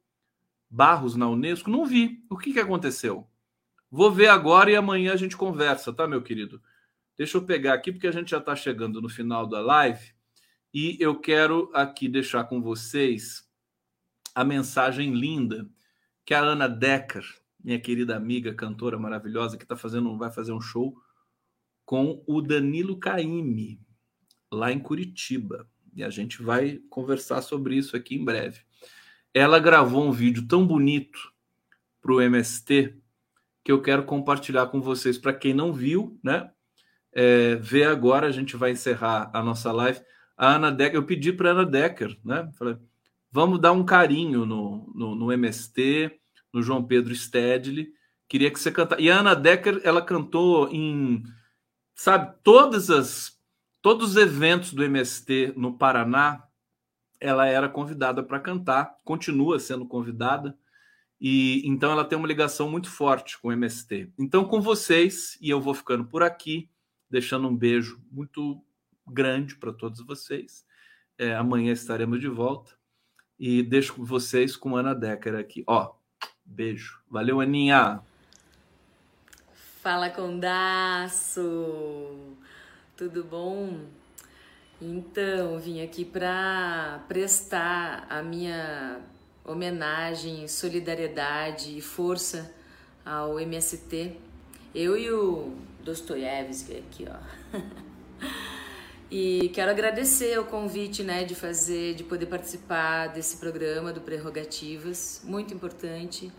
[0.70, 1.70] Barros na Unesco?
[1.70, 2.22] Não vi.
[2.30, 3.26] O que, que aconteceu?
[3.90, 6.62] Vou ver agora e amanhã a gente conversa, tá, meu querido?
[7.16, 10.17] Deixa eu pegar aqui, porque a gente já está chegando no final da live
[10.72, 13.48] e eu quero aqui deixar com vocês
[14.34, 15.68] a mensagem linda
[16.24, 17.24] que a Ana Decker,
[17.62, 20.96] minha querida amiga, cantora maravilhosa, que tá fazendo, vai fazer um show
[21.84, 23.80] com o Danilo Caime,
[24.52, 25.68] lá em Curitiba.
[25.94, 28.60] E a gente vai conversar sobre isso aqui em breve.
[29.32, 31.32] Ela gravou um vídeo tão bonito
[32.00, 32.94] para o MST
[33.64, 35.18] que eu quero compartilhar com vocês.
[35.18, 36.50] Para quem não viu, né?
[37.12, 40.00] é, ver agora, a gente vai encerrar a nossa live.
[40.38, 42.48] A Ana Decker, eu pedi para Ana Decker, né?
[42.56, 42.76] Falei,
[43.30, 46.16] vamos dar um carinho no, no, no MST,
[46.52, 47.92] no João Pedro Stedley.
[48.28, 49.02] Queria que você cantasse.
[49.02, 51.24] E a Ana Decker, ela cantou em,
[51.92, 53.36] sabe, todas as,
[53.82, 56.44] todos os eventos do MST no Paraná,
[57.20, 60.56] ela era convidada para cantar, continua sendo convidada.
[61.20, 64.12] E então ela tem uma ligação muito forte com o MST.
[64.16, 66.70] Então, com vocês, e eu vou ficando por aqui
[67.10, 68.62] deixando um beijo muito
[69.12, 70.64] grande para todos vocês.
[71.18, 72.72] É, amanhã estaremos de volta
[73.38, 75.64] e deixo vocês com Ana Decker aqui.
[75.66, 75.92] Ó,
[76.44, 77.00] beijo.
[77.10, 78.00] Valeu, Aninha.
[79.80, 81.40] Fala, Condaço.
[82.96, 83.80] Tudo bom?
[84.80, 89.00] Então, vim aqui para prestar a minha
[89.44, 92.54] homenagem, solidariedade e força
[93.04, 94.16] ao MST.
[94.74, 97.18] Eu e o Dostoiévski aqui, ó.
[99.10, 105.22] e quero agradecer o convite, né, de fazer, de poder participar desse programa do Prerrogativas,
[105.24, 106.30] muito importante.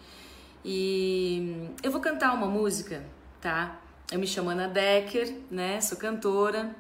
[0.64, 3.04] E eu vou cantar uma música,
[3.42, 3.82] tá?
[4.12, 5.80] Eu me chamo Ana Decker, né?
[5.82, 6.76] Sou cantora.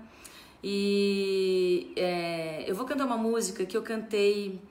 [0.63, 4.61] E é, eu vou cantar uma música que eu cantei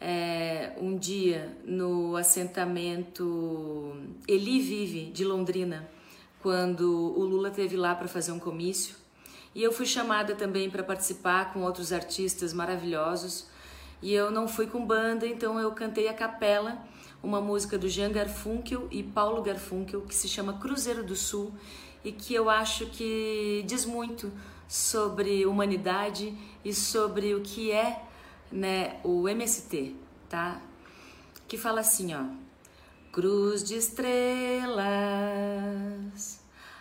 [0.00, 3.94] é, um dia no assentamento
[4.26, 5.88] Eli Vive de Londrina
[6.40, 9.05] quando o Lula teve lá para fazer um comício.
[9.56, 13.46] E eu fui chamada também para participar com outros artistas maravilhosos.
[14.02, 16.76] E eu não fui com banda, então eu cantei a capela
[17.22, 21.54] uma música do Jean Garfunkel e Paulo Garfunkel que se chama Cruzeiro do Sul
[22.04, 24.30] e que eu acho que diz muito
[24.68, 28.04] sobre humanidade e sobre o que é,
[28.52, 29.96] né, o MST,
[30.28, 30.60] tá?
[31.48, 32.24] Que fala assim, ó:
[33.10, 34.76] Cruz de estrelas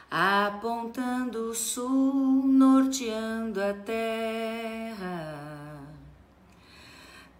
[0.09, 5.45] apontando o sul, norteando a terra.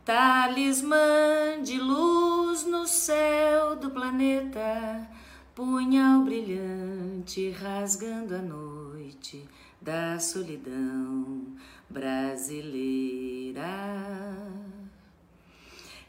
[0.03, 5.09] Talismã de luz no céu do planeta,
[5.55, 9.43] punhal brilhante rasgando a noite
[9.81, 11.55] da solidão
[11.89, 13.63] brasileira.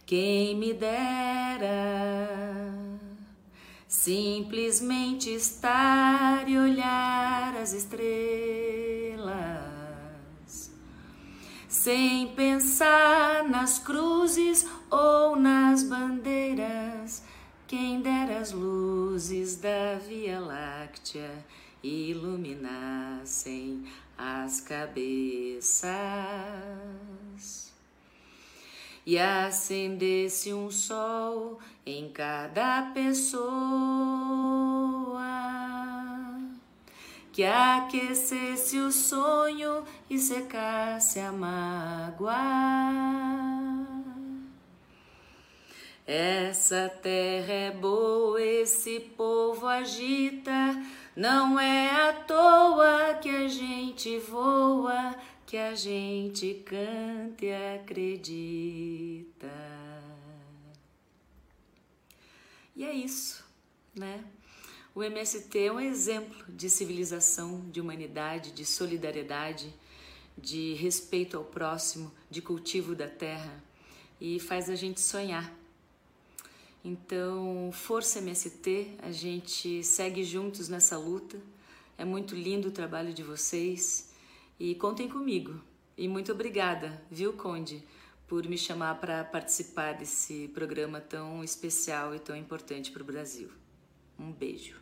[0.05, 1.67] Quem me dera
[3.89, 8.03] Simplesmente estar e olhar as estrelas,
[11.69, 17.23] sem pensar nas cruzes ou nas bandeiras.
[17.69, 21.31] Quem dera as luzes da Via Láctea
[21.83, 23.85] iluminassem
[24.19, 25.87] as cabeças
[29.07, 33.47] e acendesse um sol em cada pessoa,
[37.33, 42.35] que aquecesse o sonho e secasse a mágoa.
[46.05, 50.83] Essa terra é boa, esse povo agita,
[51.15, 55.15] não é à toa que a gente voa
[55.47, 59.47] que a gente canta e acredita.
[62.75, 63.45] E é isso,
[63.95, 64.25] né?
[64.93, 69.73] O MST é um exemplo de civilização, de humanidade, de solidariedade,
[70.37, 73.63] de respeito ao próximo, de cultivo da terra
[74.21, 75.55] e faz a gente sonhar.
[76.85, 81.41] Então, força MST, a gente segue juntos nessa luta.
[81.97, 84.16] É muito lindo o trabalho de vocês
[84.59, 85.61] e contem comigo.
[85.97, 87.83] E muito obrigada, viu, Conde,
[88.27, 93.51] por me chamar para participar desse programa tão especial e tão importante para o Brasil.
[94.19, 94.77] Um beijo.